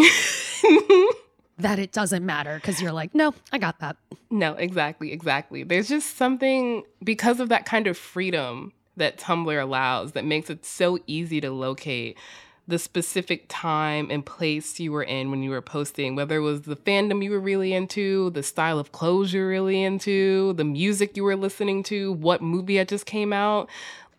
that 1.58 1.78
it 1.78 1.92
doesn't 1.92 2.24
matter 2.24 2.56
because 2.56 2.82
you're 2.82 2.92
like, 2.92 3.14
no, 3.14 3.34
I 3.52 3.58
got 3.58 3.80
that. 3.80 3.96
No, 4.30 4.54
exactly, 4.54 5.12
exactly. 5.12 5.62
There's 5.62 5.88
just 5.88 6.16
something 6.16 6.82
because 7.02 7.40
of 7.40 7.48
that 7.48 7.64
kind 7.64 7.86
of 7.86 7.96
freedom 7.96 8.72
that 8.96 9.18
Tumblr 9.18 9.62
allows 9.62 10.12
that 10.12 10.24
makes 10.24 10.50
it 10.50 10.64
so 10.64 10.98
easy 11.06 11.40
to 11.40 11.50
locate 11.50 12.18
the 12.66 12.78
specific 12.78 13.44
time 13.48 14.08
and 14.10 14.24
place 14.24 14.80
you 14.80 14.90
were 14.90 15.02
in 15.02 15.30
when 15.30 15.42
you 15.42 15.50
were 15.50 15.60
posting, 15.60 16.16
whether 16.16 16.36
it 16.36 16.40
was 16.40 16.62
the 16.62 16.76
fandom 16.76 17.22
you 17.22 17.30
were 17.30 17.40
really 17.40 17.74
into, 17.74 18.30
the 18.30 18.42
style 18.42 18.78
of 18.78 18.92
clothes 18.92 19.32
you're 19.32 19.48
really 19.48 19.82
into, 19.82 20.54
the 20.54 20.64
music 20.64 21.16
you 21.16 21.24
were 21.24 21.36
listening 21.36 21.82
to, 21.82 22.12
what 22.12 22.42
movie 22.42 22.76
had 22.76 22.88
just 22.88 23.04
came 23.06 23.32
out. 23.32 23.68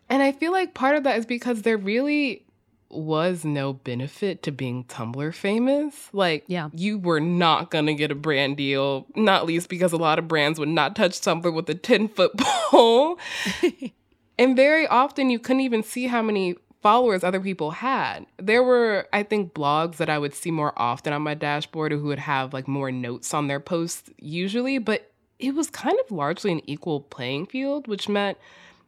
And 0.10 0.22
I 0.22 0.32
feel 0.32 0.52
like 0.52 0.76
part 0.76 0.96
of 0.96 1.04
that 1.04 1.18
is 1.18 1.26
because 1.26 1.64
there 1.64 1.78
really 1.78 2.46
was 2.90 3.44
no 3.44 3.74
benefit 3.74 4.44
to 4.44 4.52
being 4.52 4.84
Tumblr 4.86 5.34
famous. 5.34 6.10
Like, 6.14 6.44
yeah. 6.48 6.70
you 6.74 7.00
were 7.00 7.20
not 7.20 7.72
going 7.72 7.88
to 7.88 7.94
get 7.96 8.12
a 8.12 8.16
brand 8.16 8.58
deal, 8.58 9.08
not 9.16 9.46
least 9.46 9.70
because 9.70 9.92
a 9.92 9.98
lot 9.98 10.20
of 10.20 10.28
brands 10.28 10.60
would 10.60 10.70
not 10.70 10.96
touch 10.96 11.20
Tumblr 11.20 11.52
with 11.52 11.70
a 11.70 11.76
10 11.76 12.10
foot 12.10 12.32
pole. 12.38 13.18
and 14.38 14.56
very 14.56 14.88
often 14.88 15.30
you 15.30 15.40
couldn't 15.40 15.62
even 15.62 15.84
see 15.84 16.06
how 16.08 16.22
many 16.22 16.56
followers 16.86 17.24
other 17.24 17.40
people 17.40 17.72
had. 17.72 18.28
There 18.38 18.62
were, 18.62 19.08
I 19.12 19.24
think, 19.24 19.56
blogs 19.56 19.98
that 19.98 20.08
I 20.08 20.20
would 20.20 20.36
see 20.36 20.52
more 20.52 20.72
often 20.78 21.14
on 21.14 21.24
my 21.24 21.34
dashboard 21.34 21.92
or 21.92 21.98
who 21.98 22.10
would 22.10 22.20
have 22.20 22.54
like 22.54 22.68
more 22.68 22.92
notes 22.92 23.34
on 23.34 23.48
their 23.48 23.60
posts 23.60 24.12
usually, 24.20 24.78
but 24.78 25.12
it 25.40 25.56
was 25.56 25.72
kind 25.72 25.98
of 26.00 26.12
largely 26.12 26.52
an 26.52 26.62
equal 26.70 27.00
playing 27.02 27.48
field, 27.48 27.88
which 27.88 28.08
meant 28.08 28.38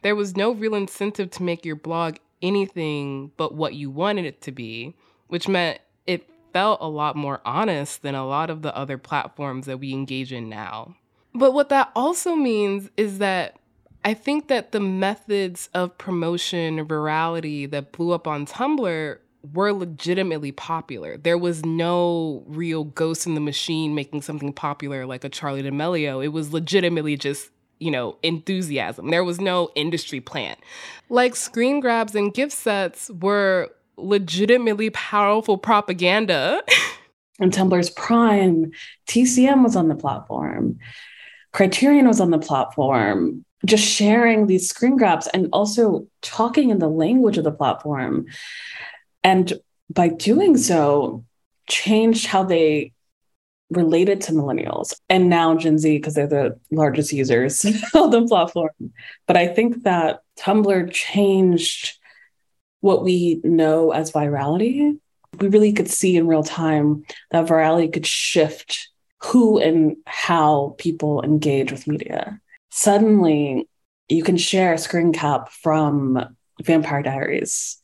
there 0.03 0.15
was 0.15 0.37
no 0.37 0.51
real 0.51 0.75
incentive 0.75 1.31
to 1.31 1.41
make 1.41 1.65
your 1.65 1.75
blog 1.75 2.17
anything 2.39 3.31
but 3.35 3.55
what 3.55 3.73
you 3.73 3.89
wanted 3.89 4.25
it 4.25 4.41
to 4.41 4.51
be, 4.51 4.93
which 5.25 5.47
meant 5.47 5.79
it 6.05 6.29
felt 6.53 6.79
a 6.79 6.87
lot 6.87 7.15
more 7.15 7.41
honest 7.45 8.03
than 8.03 8.13
a 8.13 8.27
lot 8.27 8.51
of 8.51 8.61
the 8.61 8.77
other 8.77 8.99
platforms 8.99 9.65
that 9.65 9.79
we 9.79 9.91
engage 9.91 10.31
in 10.31 10.49
now. 10.49 10.95
But 11.33 11.51
what 11.55 11.69
that 11.69 11.91
also 11.95 12.35
means 12.35 12.91
is 12.95 13.17
that 13.17 13.57
I 14.03 14.13
think 14.13 14.47
that 14.47 14.71
the 14.71 14.79
methods 14.79 15.69
of 15.73 15.97
promotion 15.97 16.85
virality 16.85 17.69
that 17.69 17.91
blew 17.91 18.11
up 18.11 18.27
on 18.27 18.45
Tumblr 18.45 19.17
were 19.53 19.73
legitimately 19.73 20.51
popular. 20.51 21.17
There 21.17 21.37
was 21.37 21.65
no 21.65 22.43
real 22.47 22.85
ghost 22.85 23.27
in 23.27 23.35
the 23.35 23.41
machine 23.41 23.95
making 23.95 24.21
something 24.21 24.53
popular 24.53 25.05
like 25.05 25.23
a 25.23 25.29
Charli 25.29 25.63
D'Amelio. 25.63 26.23
It 26.23 26.29
was 26.29 26.53
legitimately 26.53 27.17
just, 27.17 27.49
you 27.79 27.91
know, 27.91 28.17
enthusiasm. 28.23 29.09
There 29.09 29.23
was 29.23 29.39
no 29.39 29.69
industry 29.75 30.19
plan. 30.19 30.55
Like 31.09 31.35
screen 31.35 31.79
grabs 31.79 32.15
and 32.15 32.33
gifsets 32.33 33.09
were 33.21 33.69
legitimately 33.97 34.89
powerful 34.91 35.57
propaganda. 35.57 36.61
In 37.39 37.51
Tumblr's 37.51 37.91
prime, 37.91 38.71
TCM 39.07 39.63
was 39.63 39.75
on 39.75 39.89
the 39.89 39.95
platform. 39.95 40.79
Criterion 41.53 42.07
was 42.07 42.19
on 42.19 42.31
the 42.31 42.39
platform, 42.39 43.45
just 43.65 43.83
sharing 43.83 44.47
these 44.47 44.69
screen 44.69 44.97
grabs 44.97 45.27
and 45.27 45.49
also 45.51 46.07
talking 46.21 46.69
in 46.69 46.79
the 46.79 46.89
language 46.89 47.37
of 47.37 47.43
the 47.43 47.51
platform. 47.51 48.25
And 49.23 49.53
by 49.89 50.09
doing 50.09 50.57
so, 50.57 51.25
changed 51.69 52.27
how 52.27 52.43
they 52.43 52.93
related 53.69 54.21
to 54.21 54.31
millennials 54.31 54.95
and 55.09 55.27
now 55.27 55.55
Gen 55.55 55.77
Z 55.77 55.97
because 55.97 56.13
they're 56.13 56.27
the 56.27 56.57
largest 56.71 57.11
users 57.11 57.65
of 57.93 58.11
the 58.11 58.25
platform. 58.27 58.93
But 59.25 59.35
I 59.35 59.47
think 59.47 59.83
that 59.83 60.21
Tumblr 60.39 60.91
changed 60.93 61.97
what 62.79 63.03
we 63.03 63.41
know 63.43 63.91
as 63.91 64.11
virality 64.11 64.97
we 65.39 65.47
really 65.47 65.73
could 65.73 65.89
see 65.89 66.15
in 66.15 66.27
real 66.27 66.43
time 66.43 67.05
that 67.31 67.47
virality 67.47 67.91
could 67.91 68.05
shift 68.05 68.89
who 69.23 69.59
and 69.59 69.97
how 70.05 70.75
people 70.77 71.21
engage 71.23 71.71
with 71.71 71.87
media. 71.87 72.39
Suddenly, 72.77 73.67
you 74.07 74.21
can 74.21 74.37
share 74.37 74.71
a 74.71 74.77
screen 74.77 75.11
cap 75.11 75.49
from 75.49 76.35
Vampire 76.63 77.01
Diaries, 77.01 77.81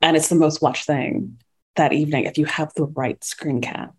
and 0.00 0.16
it's 0.16 0.28
the 0.28 0.36
most 0.36 0.62
watched 0.62 0.86
thing 0.86 1.40
that 1.74 1.92
evening 1.92 2.24
if 2.24 2.38
you 2.38 2.44
have 2.44 2.72
the 2.74 2.84
right 2.84 3.22
screen 3.24 3.60
cap. 3.60 3.96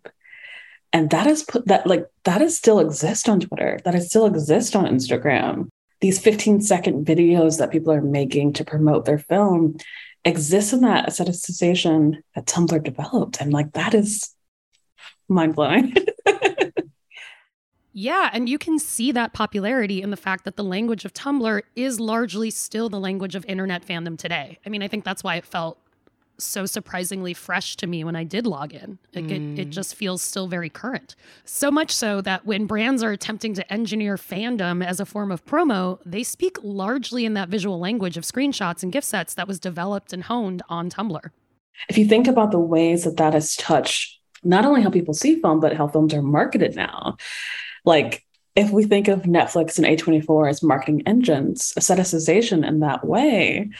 And 0.94 1.10
that 1.10 1.26
is 1.26 1.42
put 1.42 1.66
that 1.66 1.86
like 1.86 2.06
that 2.24 2.40
is 2.40 2.56
still 2.56 2.80
exist 2.80 3.28
on 3.28 3.40
Twitter, 3.40 3.80
that 3.84 3.94
is 3.94 4.08
still 4.08 4.24
exist 4.24 4.74
on 4.74 4.86
Instagram. 4.86 5.68
These 6.00 6.18
15 6.18 6.62
second 6.62 7.04
videos 7.04 7.58
that 7.58 7.70
people 7.70 7.92
are 7.92 8.00
making 8.00 8.54
to 8.54 8.64
promote 8.64 9.04
their 9.04 9.18
film 9.18 9.76
exists 10.24 10.72
in 10.72 10.80
that 10.80 11.06
aestheticization 11.06 12.22
that 12.34 12.46
Tumblr 12.46 12.82
developed. 12.82 13.42
And 13.42 13.52
like 13.52 13.72
that 13.72 13.92
is 13.92 14.34
mind 15.28 15.54
blowing. 15.54 15.94
yeah, 18.00 18.30
and 18.32 18.48
you 18.48 18.56
can 18.56 18.78
see 18.78 19.12
that 19.12 19.34
popularity 19.34 20.00
in 20.00 20.08
the 20.10 20.16
fact 20.16 20.44
that 20.46 20.56
the 20.56 20.64
language 20.64 21.04
of 21.04 21.12
Tumblr 21.12 21.60
is 21.76 22.00
largely 22.00 22.50
still 22.50 22.88
the 22.88 22.98
language 22.98 23.34
of 23.34 23.44
internet 23.46 23.86
fandom 23.86 24.16
today. 24.16 24.58
I 24.64 24.70
mean, 24.70 24.82
I 24.82 24.88
think 24.88 25.04
that's 25.04 25.22
why 25.22 25.36
it 25.36 25.44
felt 25.44 25.78
so 26.38 26.64
surprisingly 26.64 27.34
fresh 27.34 27.76
to 27.76 27.86
me 27.86 28.02
when 28.02 28.16
I 28.16 28.24
did 28.24 28.46
log 28.46 28.72
in. 28.72 28.98
Like 29.14 29.26
mm. 29.26 29.58
it, 29.58 29.60
it 29.60 29.68
just 29.68 29.94
feels 29.94 30.22
still 30.22 30.48
very 30.48 30.70
current. 30.70 31.14
So 31.44 31.70
much 31.70 31.94
so 31.94 32.22
that 32.22 32.46
when 32.46 32.64
brands 32.64 33.02
are 33.02 33.12
attempting 33.12 33.52
to 33.52 33.70
engineer 33.70 34.16
fandom 34.16 34.82
as 34.82 34.98
a 34.98 35.04
form 35.04 35.30
of 35.30 35.44
promo, 35.44 35.98
they 36.06 36.22
speak 36.22 36.56
largely 36.62 37.26
in 37.26 37.34
that 37.34 37.50
visual 37.50 37.78
language 37.78 38.16
of 38.16 38.24
screenshots 38.24 38.82
and 38.82 38.90
gifsets 38.90 39.34
that 39.34 39.46
was 39.46 39.60
developed 39.60 40.14
and 40.14 40.24
honed 40.24 40.62
on 40.70 40.88
Tumblr. 40.88 41.30
If 41.90 41.98
you 41.98 42.06
think 42.06 42.26
about 42.26 42.50
the 42.50 42.58
ways 42.58 43.04
that 43.04 43.18
that 43.18 43.34
has 43.34 43.56
touched 43.56 44.16
not 44.42 44.64
only 44.64 44.80
how 44.80 44.88
people 44.88 45.12
see 45.12 45.38
film, 45.38 45.60
but 45.60 45.76
how 45.76 45.86
films 45.86 46.14
are 46.14 46.22
marketed 46.22 46.74
now, 46.74 47.18
like 47.84 48.24
if 48.56 48.70
we 48.70 48.84
think 48.84 49.08
of 49.08 49.22
Netflix 49.22 49.78
and 49.78 49.86
A24 49.86 50.50
as 50.50 50.62
marketing 50.62 51.02
engines, 51.06 51.72
aestheticization 51.78 52.66
in 52.66 52.80
that 52.80 53.06
way 53.06 53.70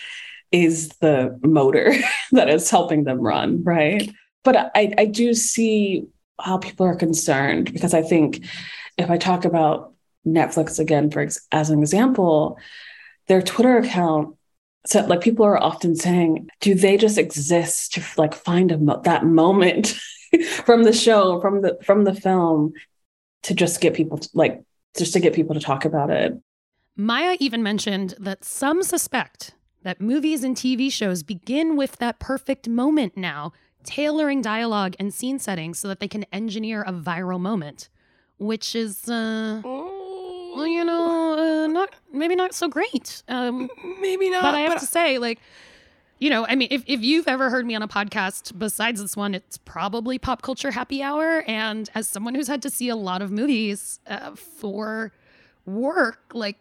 is 0.52 0.88
the 1.00 1.38
motor 1.42 1.92
that 2.32 2.48
is 2.48 2.70
helping 2.70 3.04
them 3.04 3.20
run, 3.20 3.62
right? 3.62 4.10
But 4.42 4.70
I, 4.74 4.94
I 4.96 5.04
do 5.04 5.34
see 5.34 6.06
how 6.40 6.58
people 6.58 6.86
are 6.86 6.96
concerned 6.96 7.72
because 7.72 7.94
I 7.94 8.02
think 8.02 8.44
if 8.96 9.10
I 9.10 9.18
talk 9.18 9.44
about 9.44 9.94
Netflix 10.26 10.78
again, 10.78 11.10
for 11.10 11.20
ex- 11.20 11.46
as 11.52 11.70
an 11.70 11.80
example, 11.80 12.58
their 13.28 13.42
Twitter 13.42 13.78
account. 13.78 14.36
So, 14.86 15.04
like, 15.06 15.20
people 15.20 15.44
are 15.44 15.62
often 15.62 15.94
saying, 15.94 16.48
do 16.60 16.74
they 16.74 16.96
just 16.96 17.18
exist 17.18 17.94
to 17.94 18.02
like 18.16 18.34
find 18.34 18.72
a 18.72 18.78
mo- 18.78 19.00
that 19.04 19.24
moment 19.24 19.98
from 20.64 20.84
the 20.84 20.92
show, 20.92 21.40
from 21.40 21.62
the 21.62 21.78
from 21.84 22.04
the 22.04 22.14
film, 22.14 22.72
to 23.42 23.54
just 23.54 23.80
get 23.80 23.94
people 23.94 24.18
to, 24.18 24.28
like 24.34 24.62
just 24.96 25.12
to 25.12 25.20
get 25.20 25.34
people 25.34 25.54
to 25.54 25.60
talk 25.60 25.84
about 25.84 26.10
it? 26.10 26.34
Maya 26.96 27.36
even 27.40 27.62
mentioned 27.62 28.14
that 28.18 28.44
some 28.44 28.82
suspect 28.82 29.54
that 29.82 30.00
movies 30.00 30.44
and 30.44 30.56
TV 30.56 30.92
shows 30.92 31.22
begin 31.22 31.76
with 31.76 31.96
that 31.96 32.18
perfect 32.18 32.68
moment 32.68 33.16
now, 33.16 33.52
tailoring 33.84 34.42
dialogue 34.42 34.94
and 34.98 35.14
scene 35.14 35.38
settings 35.38 35.78
so 35.78 35.88
that 35.88 36.00
they 36.00 36.08
can 36.08 36.24
engineer 36.32 36.82
a 36.82 36.92
viral 36.92 37.40
moment, 37.40 37.88
which 38.38 38.74
is, 38.74 39.08
uh, 39.08 39.62
well, 39.64 40.66
you 40.66 40.84
know, 40.84 41.64
uh, 41.64 41.66
not 41.66 41.94
maybe 42.12 42.34
not 42.34 42.54
so 42.54 42.68
great. 42.68 43.22
Um, 43.28 43.70
maybe 44.00 44.28
not. 44.28 44.42
But 44.42 44.54
I 44.54 44.60
have 44.60 44.74
but 44.74 44.80
to 44.80 44.86
say, 44.86 45.18
like, 45.18 45.40
you 46.20 46.28
know, 46.28 46.46
I 46.46 46.54
mean, 46.54 46.68
if, 46.70 46.84
if 46.86 47.02
you've 47.02 47.26
ever 47.26 47.48
heard 47.48 47.66
me 47.66 47.74
on 47.74 47.82
a 47.82 47.88
podcast 47.88 48.58
besides 48.58 49.00
this 49.00 49.16
one, 49.16 49.34
it's 49.34 49.56
probably 49.56 50.18
Pop 50.18 50.42
Culture 50.42 50.70
Happy 50.70 51.02
Hour. 51.02 51.42
And 51.46 51.88
as 51.94 52.08
someone 52.08 52.34
who's 52.34 52.46
had 52.46 52.60
to 52.62 52.70
see 52.70 52.90
a 52.90 52.96
lot 52.96 53.22
of 53.22 53.32
movies 53.32 54.00
uh, 54.06 54.34
for 54.34 55.12
work, 55.64 56.20
like 56.34 56.56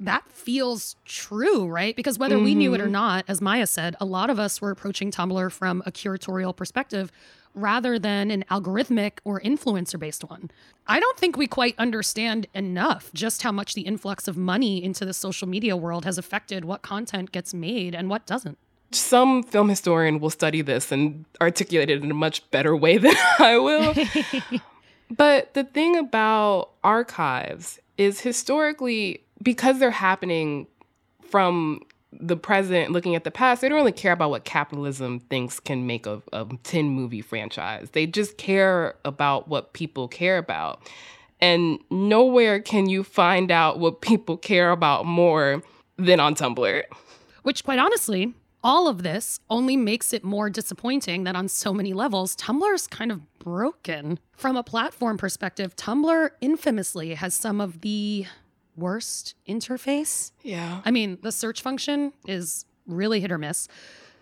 that 0.00 0.28
feels 0.32 0.96
true, 1.04 1.66
right? 1.66 1.94
Because 1.94 2.18
whether 2.18 2.34
mm-hmm. 2.34 2.44
we 2.44 2.54
knew 2.56 2.74
it 2.74 2.80
or 2.80 2.84
mm-hmm. 2.84 2.92
not, 2.92 3.24
as 3.28 3.40
Maya 3.40 3.68
said, 3.68 3.94
a 4.00 4.04
lot 4.04 4.30
of 4.30 4.40
us 4.40 4.60
were 4.60 4.72
approaching 4.72 5.12
Tumblr 5.12 5.52
from 5.52 5.80
a 5.86 5.92
curatorial 5.92 6.54
perspective 6.54 7.12
rather 7.54 8.00
than 8.00 8.32
an 8.32 8.44
algorithmic 8.50 9.18
or 9.22 9.40
influencer 9.40 9.96
based 9.96 10.28
one. 10.28 10.50
I 10.88 10.98
don't 10.98 11.16
think 11.16 11.36
we 11.36 11.46
quite 11.46 11.76
understand 11.78 12.48
enough 12.52 13.12
just 13.14 13.42
how 13.42 13.52
much 13.52 13.74
the 13.74 13.82
influx 13.82 14.26
of 14.26 14.36
money 14.36 14.82
into 14.82 15.04
the 15.04 15.14
social 15.14 15.46
media 15.46 15.76
world 15.76 16.04
has 16.04 16.18
affected 16.18 16.64
what 16.64 16.82
content 16.82 17.30
gets 17.30 17.54
made 17.54 17.94
and 17.94 18.10
what 18.10 18.26
doesn't. 18.26 18.58
Some 18.94 19.42
film 19.42 19.68
historian 19.68 20.20
will 20.20 20.30
study 20.30 20.62
this 20.62 20.92
and 20.92 21.24
articulate 21.40 21.90
it 21.90 22.02
in 22.02 22.10
a 22.10 22.14
much 22.14 22.48
better 22.50 22.76
way 22.76 22.98
than 22.98 23.14
I 23.38 23.58
will. 23.58 23.94
but 25.10 25.54
the 25.54 25.64
thing 25.64 25.96
about 25.96 26.70
archives 26.82 27.78
is 27.96 28.20
historically 28.20 29.22
because 29.42 29.78
they're 29.78 29.90
happening 29.90 30.66
from 31.28 31.80
the 32.12 32.36
present 32.36 32.92
looking 32.92 33.16
at 33.16 33.24
the 33.24 33.30
past, 33.30 33.60
they 33.60 33.68
don't 33.68 33.76
really 33.76 33.92
care 33.92 34.12
about 34.12 34.30
what 34.30 34.44
capitalism 34.44 35.18
thinks 35.18 35.58
can 35.58 35.86
make 35.86 36.06
a, 36.06 36.22
a 36.32 36.46
10 36.62 36.90
movie 36.90 37.20
franchise. 37.20 37.90
They 37.90 38.06
just 38.06 38.36
care 38.36 38.94
about 39.04 39.48
what 39.48 39.72
people 39.72 40.06
care 40.06 40.38
about. 40.38 40.80
And 41.40 41.80
nowhere 41.90 42.60
can 42.60 42.88
you 42.88 43.02
find 43.02 43.50
out 43.50 43.80
what 43.80 44.00
people 44.00 44.36
care 44.36 44.70
about 44.70 45.06
more 45.06 45.62
than 45.96 46.20
on 46.20 46.34
Tumblr. 46.34 46.82
Which, 47.42 47.64
quite 47.64 47.78
honestly, 47.78 48.32
all 48.64 48.88
of 48.88 49.02
this 49.02 49.38
only 49.50 49.76
makes 49.76 50.12
it 50.14 50.24
more 50.24 50.48
disappointing 50.48 51.24
that 51.24 51.36
on 51.36 51.48
so 51.48 51.72
many 51.72 51.92
levels, 51.92 52.34
Tumblr 52.34 52.74
is 52.74 52.86
kind 52.86 53.12
of 53.12 53.38
broken. 53.38 54.18
From 54.32 54.56
a 54.56 54.62
platform 54.62 55.18
perspective, 55.18 55.76
Tumblr 55.76 56.30
infamously 56.40 57.14
has 57.14 57.34
some 57.34 57.60
of 57.60 57.82
the 57.82 58.26
worst 58.76 59.34
interface. 59.46 60.32
Yeah. 60.42 60.80
I 60.84 60.90
mean, 60.90 61.18
the 61.20 61.30
search 61.30 61.60
function 61.60 62.14
is 62.26 62.64
really 62.86 63.20
hit 63.20 63.30
or 63.30 63.38
miss. 63.38 63.68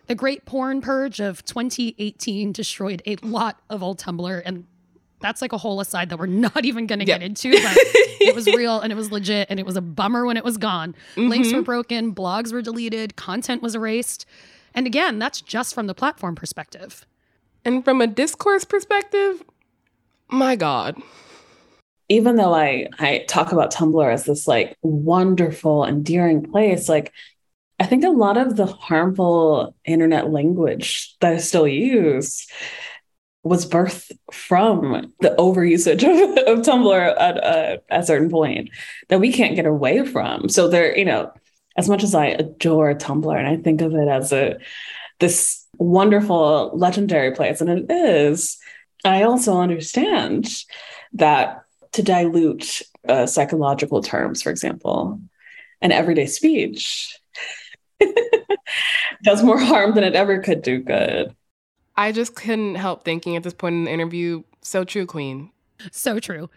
The 0.08 0.14
Great 0.16 0.44
Porn 0.44 0.80
Purge 0.80 1.20
of 1.20 1.44
2018 1.44 2.52
destroyed 2.52 3.02
a 3.06 3.16
lot 3.22 3.60
of 3.70 3.82
old 3.82 4.00
Tumblr, 4.00 4.42
and 4.44 4.66
that's 5.22 5.40
like 5.40 5.52
a 5.52 5.58
whole 5.58 5.80
aside 5.80 6.10
that 6.10 6.18
we're 6.18 6.26
not 6.26 6.64
even 6.64 6.86
going 6.86 6.98
to 6.98 7.06
yep. 7.06 7.20
get 7.20 7.26
into. 7.26 7.52
But 7.52 7.76
it 8.20 8.34
was 8.34 8.46
real 8.54 8.80
and 8.80 8.92
it 8.92 8.96
was 8.96 9.10
legit, 9.10 9.46
and 9.50 9.58
it 9.58 9.66
was 9.66 9.76
a 9.76 9.80
bummer 9.80 10.26
when 10.26 10.36
it 10.36 10.44
was 10.44 10.58
gone. 10.58 10.94
Mm-hmm. 11.16 11.28
Links 11.28 11.52
were 11.52 11.62
broken, 11.62 12.14
blogs 12.14 12.52
were 12.52 12.62
deleted, 12.62 13.16
content 13.16 13.62
was 13.62 13.74
erased. 13.74 14.26
And 14.74 14.86
again, 14.86 15.18
that's 15.18 15.40
just 15.40 15.74
from 15.74 15.86
the 15.86 15.94
platform 15.94 16.34
perspective. 16.34 17.06
And 17.64 17.84
from 17.84 18.00
a 18.00 18.06
discourse 18.06 18.64
perspective, 18.64 19.42
my 20.28 20.56
God 20.56 21.00
even 22.08 22.36
though 22.36 22.52
I 22.52 22.88
I 22.98 23.24
talk 23.26 23.52
about 23.52 23.72
Tumblr 23.72 24.12
as 24.12 24.24
this 24.24 24.46
like 24.46 24.76
wonderful, 24.82 25.86
endearing 25.86 26.42
place, 26.42 26.86
like 26.86 27.10
I 27.80 27.86
think 27.86 28.04
a 28.04 28.10
lot 28.10 28.36
of 28.36 28.56
the 28.56 28.66
harmful 28.66 29.74
internet 29.84 30.30
language 30.30 31.16
that 31.20 31.34
is 31.34 31.48
still 31.48 31.66
used 31.66 32.50
was 33.44 33.66
birthed 33.66 34.12
from 34.30 35.12
the 35.20 35.34
overusage 35.38 36.02
of, 36.04 36.38
of 36.58 36.64
Tumblr 36.64 37.20
at, 37.20 37.36
at 37.38 37.84
a 37.90 38.02
certain 38.04 38.30
point 38.30 38.70
that 39.08 39.20
we 39.20 39.32
can't 39.32 39.56
get 39.56 39.66
away 39.66 40.06
from. 40.06 40.48
So 40.48 40.68
there, 40.68 40.96
you 40.96 41.04
know, 41.04 41.32
as 41.76 41.88
much 41.88 42.04
as 42.04 42.14
I 42.14 42.26
adore 42.26 42.94
Tumblr 42.94 43.36
and 43.36 43.46
I 43.46 43.56
think 43.56 43.80
of 43.80 43.94
it 43.94 44.08
as 44.08 44.32
a 44.32 44.58
this 45.18 45.66
wonderful, 45.78 46.70
legendary 46.74 47.32
place, 47.32 47.60
and 47.60 47.70
it 47.70 47.86
is, 47.90 48.58
I 49.04 49.22
also 49.22 49.58
understand 49.58 50.48
that 51.14 51.62
to 51.92 52.02
dilute 52.02 52.82
uh, 53.08 53.26
psychological 53.26 54.02
terms, 54.02 54.42
for 54.42 54.50
example, 54.50 55.20
and 55.80 55.92
everyday 55.92 56.26
speech 56.26 57.18
does 59.22 59.42
more 59.42 59.58
harm 59.58 59.94
than 59.94 60.04
it 60.04 60.14
ever 60.14 60.40
could 60.40 60.62
do 60.62 60.78
good. 60.78 61.34
I 61.96 62.12
just 62.12 62.34
couldn't 62.34 62.76
help 62.76 63.04
thinking 63.04 63.36
at 63.36 63.42
this 63.42 63.54
point 63.54 63.74
in 63.74 63.84
the 63.84 63.90
interview, 63.90 64.42
so 64.60 64.84
true, 64.84 65.06
Queen. 65.06 65.50
So 65.90 66.20
true. 66.20 66.48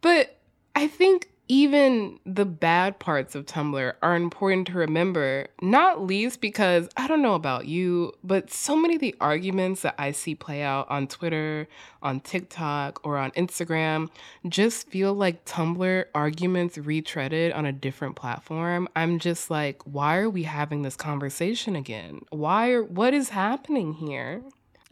But 0.00 0.38
I 0.74 0.88
think 0.88 1.30
even 1.48 2.18
the 2.24 2.46
bad 2.46 2.98
parts 2.98 3.34
of 3.34 3.44
Tumblr 3.44 3.94
are 4.02 4.16
important 4.16 4.66
to 4.68 4.78
remember, 4.78 5.48
not 5.60 6.02
least 6.02 6.40
because 6.40 6.88
I 6.96 7.06
don't 7.06 7.20
know 7.22 7.34
about 7.34 7.66
you, 7.66 8.12
but 8.22 8.50
so 8.50 8.74
many 8.76 8.94
of 8.94 9.00
the 9.00 9.14
arguments 9.20 9.82
that 9.82 9.94
I 9.98 10.12
see 10.12 10.34
play 10.34 10.62
out 10.62 10.90
on 10.90 11.06
Twitter, 11.06 11.68
on 12.02 12.20
TikTok, 12.20 13.00
or 13.04 13.18
on 13.18 13.30
Instagram 13.32 14.08
just 14.48 14.88
feel 14.88 15.12
like 15.12 15.44
Tumblr 15.44 16.04
arguments 16.14 16.78
retreaded 16.78 17.54
on 17.54 17.66
a 17.66 17.72
different 17.72 18.16
platform. 18.16 18.88
I'm 18.96 19.18
just 19.18 19.50
like, 19.50 19.82
why 19.84 20.16
are 20.16 20.30
we 20.30 20.44
having 20.44 20.82
this 20.82 20.96
conversation 20.96 21.76
again? 21.76 22.22
Why 22.30 22.70
are, 22.70 22.82
what 22.82 23.12
is 23.12 23.28
happening 23.30 23.92
here? 23.92 24.42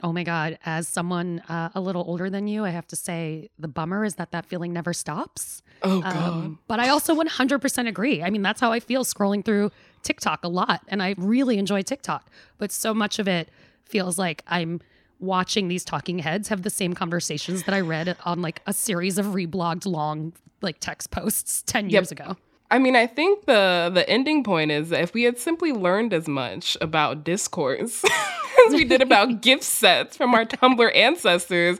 Oh 0.02 0.12
my 0.12 0.24
God. 0.24 0.58
As 0.64 0.88
someone 0.88 1.40
uh, 1.48 1.70
a 1.74 1.80
little 1.80 2.04
older 2.06 2.28
than 2.28 2.48
you, 2.48 2.64
I 2.64 2.70
have 2.70 2.86
to 2.88 2.96
say 2.96 3.50
the 3.58 3.68
bummer 3.68 4.04
is 4.04 4.16
that 4.16 4.32
that 4.32 4.46
feeling 4.46 4.72
never 4.72 4.92
stops. 4.92 5.62
Oh, 5.82 6.00
God. 6.00 6.16
Um, 6.16 6.58
but 6.66 6.80
I 6.80 6.88
also 6.88 7.14
100% 7.14 7.88
agree. 7.88 8.22
I 8.22 8.30
mean, 8.30 8.42
that's 8.42 8.60
how 8.60 8.72
I 8.72 8.80
feel 8.80 9.04
scrolling 9.04 9.44
through 9.44 9.70
TikTok 10.02 10.44
a 10.44 10.48
lot. 10.48 10.82
And 10.88 11.02
I 11.02 11.14
really 11.18 11.58
enjoy 11.58 11.82
TikTok. 11.82 12.30
But 12.58 12.72
so 12.72 12.92
much 12.92 13.18
of 13.18 13.28
it 13.28 13.48
feels 13.84 14.18
like 14.18 14.42
I'm 14.48 14.80
watching 15.20 15.68
these 15.68 15.84
talking 15.84 16.18
heads 16.18 16.48
have 16.48 16.62
the 16.62 16.70
same 16.70 16.94
conversations 16.94 17.62
that 17.62 17.74
I 17.74 17.80
read 17.80 18.16
on 18.24 18.42
like 18.42 18.60
a 18.66 18.72
series 18.72 19.18
of 19.18 19.26
reblogged 19.26 19.86
long 19.86 20.32
like 20.60 20.80
text 20.80 21.10
posts 21.12 21.62
10 21.62 21.90
years 21.90 22.10
ago. 22.10 22.36
I 22.72 22.78
mean, 22.78 22.96
I 22.96 23.06
think 23.06 23.44
the 23.44 23.90
the 23.92 24.08
ending 24.08 24.42
point 24.42 24.70
is 24.70 24.88
that 24.88 25.02
if 25.02 25.12
we 25.12 25.24
had 25.24 25.38
simply 25.38 25.72
learned 25.72 26.14
as 26.14 26.26
much 26.26 26.76
about 26.80 27.22
discourse 27.22 28.02
as 28.66 28.74
we 28.74 28.84
did 28.84 29.02
about 29.02 29.28
gifsets 29.42 30.16
from 30.16 30.34
our 30.34 30.44
Tumblr 30.44 30.96
ancestors, 30.96 31.78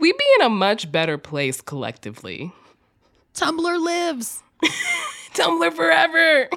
we'd 0.00 0.16
be 0.16 0.24
in 0.40 0.46
a 0.46 0.50
much 0.50 0.90
better 0.90 1.18
place 1.18 1.60
collectively. 1.60 2.52
Tumblr 3.34 3.84
lives. 3.84 4.42
Tumblr 5.34 5.72
forever. 5.72 6.48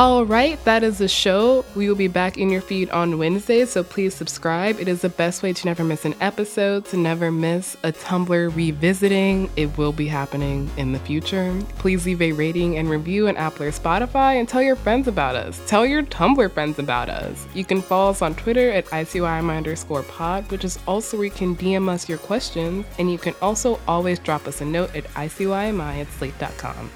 All 0.00 0.24
right, 0.24 0.58
that 0.64 0.82
is 0.82 0.96
the 0.96 1.08
show. 1.08 1.62
We 1.74 1.86
will 1.86 1.94
be 1.94 2.08
back 2.08 2.38
in 2.38 2.48
your 2.48 2.62
feed 2.62 2.88
on 2.88 3.18
Wednesday, 3.18 3.66
so 3.66 3.84
please 3.84 4.14
subscribe. 4.14 4.80
It 4.80 4.88
is 4.88 5.02
the 5.02 5.10
best 5.10 5.42
way 5.42 5.52
to 5.52 5.66
never 5.66 5.84
miss 5.84 6.06
an 6.06 6.14
episode, 6.22 6.86
to 6.86 6.96
never 6.96 7.30
miss 7.30 7.76
a 7.82 7.92
Tumblr 7.92 8.56
revisiting. 8.56 9.50
It 9.56 9.76
will 9.76 9.92
be 9.92 10.08
happening 10.08 10.70
in 10.78 10.92
the 10.92 10.98
future. 11.00 11.54
Please 11.76 12.06
leave 12.06 12.22
a 12.22 12.32
rating 12.32 12.78
and 12.78 12.88
review 12.88 13.28
on 13.28 13.36
Apple 13.36 13.66
or 13.66 13.72
Spotify 13.72 14.36
and 14.36 14.48
tell 14.48 14.62
your 14.62 14.74
friends 14.74 15.06
about 15.06 15.36
us. 15.36 15.60
Tell 15.66 15.84
your 15.84 16.02
Tumblr 16.04 16.50
friends 16.52 16.78
about 16.78 17.10
us. 17.10 17.46
You 17.52 17.66
can 17.66 17.82
follow 17.82 18.12
us 18.12 18.22
on 18.22 18.34
Twitter 18.36 18.70
at 18.70 18.86
ICYMI 18.86 19.54
underscore 19.54 20.04
pod, 20.04 20.50
which 20.50 20.64
is 20.64 20.78
also 20.86 21.18
where 21.18 21.26
you 21.26 21.30
can 21.30 21.54
DM 21.54 21.90
us 21.90 22.08
your 22.08 22.16
questions, 22.16 22.86
and 22.98 23.12
you 23.12 23.18
can 23.18 23.34
also 23.42 23.78
always 23.86 24.18
drop 24.18 24.46
us 24.46 24.62
a 24.62 24.64
note 24.64 24.96
at 24.96 25.04
ICYMI 25.12 26.00
at 26.00 26.08
slate.com. 26.12 26.90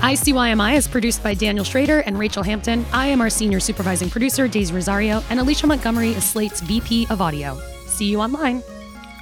ICYMI 0.00 0.76
is 0.76 0.88
produced 0.88 1.22
by 1.22 1.34
Daniel 1.34 1.64
Schroeder 1.64 2.00
and 2.00 2.16
Rachelle 2.16 2.44
Hampton. 2.44 2.86
I 2.92 3.06
am 3.06 3.20
our 3.20 3.28
senior 3.28 3.60
supervising 3.60 4.08
producer, 4.08 4.48
Daisy 4.48 4.72
Rosario, 4.74 5.22
and 5.28 5.38
Alicia 5.38 5.66
Montgomery 5.66 6.10
is 6.12 6.24
Slate's 6.24 6.60
VP 6.62 7.06
of 7.10 7.20
Audio. 7.20 7.60
See 7.86 8.06
you 8.06 8.20
online. 8.20 8.62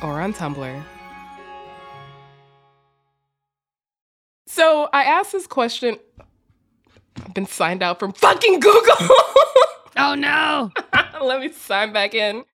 or 0.02 0.20
on 0.20 0.32
Tumblr. 0.32 0.82
So 4.46 4.88
I 4.92 5.02
asked 5.02 5.32
this 5.32 5.48
question. 5.48 5.96
I've 7.24 7.34
been 7.34 7.46
signed 7.46 7.82
out 7.82 7.98
from 7.98 8.12
fucking 8.12 8.60
Google. 8.60 8.94
Oh 10.00 10.14
no! 10.14 10.70
Let 11.20 11.40
me 11.40 11.50
sign 11.50 11.92
back 11.92 12.14
in. 12.14 12.44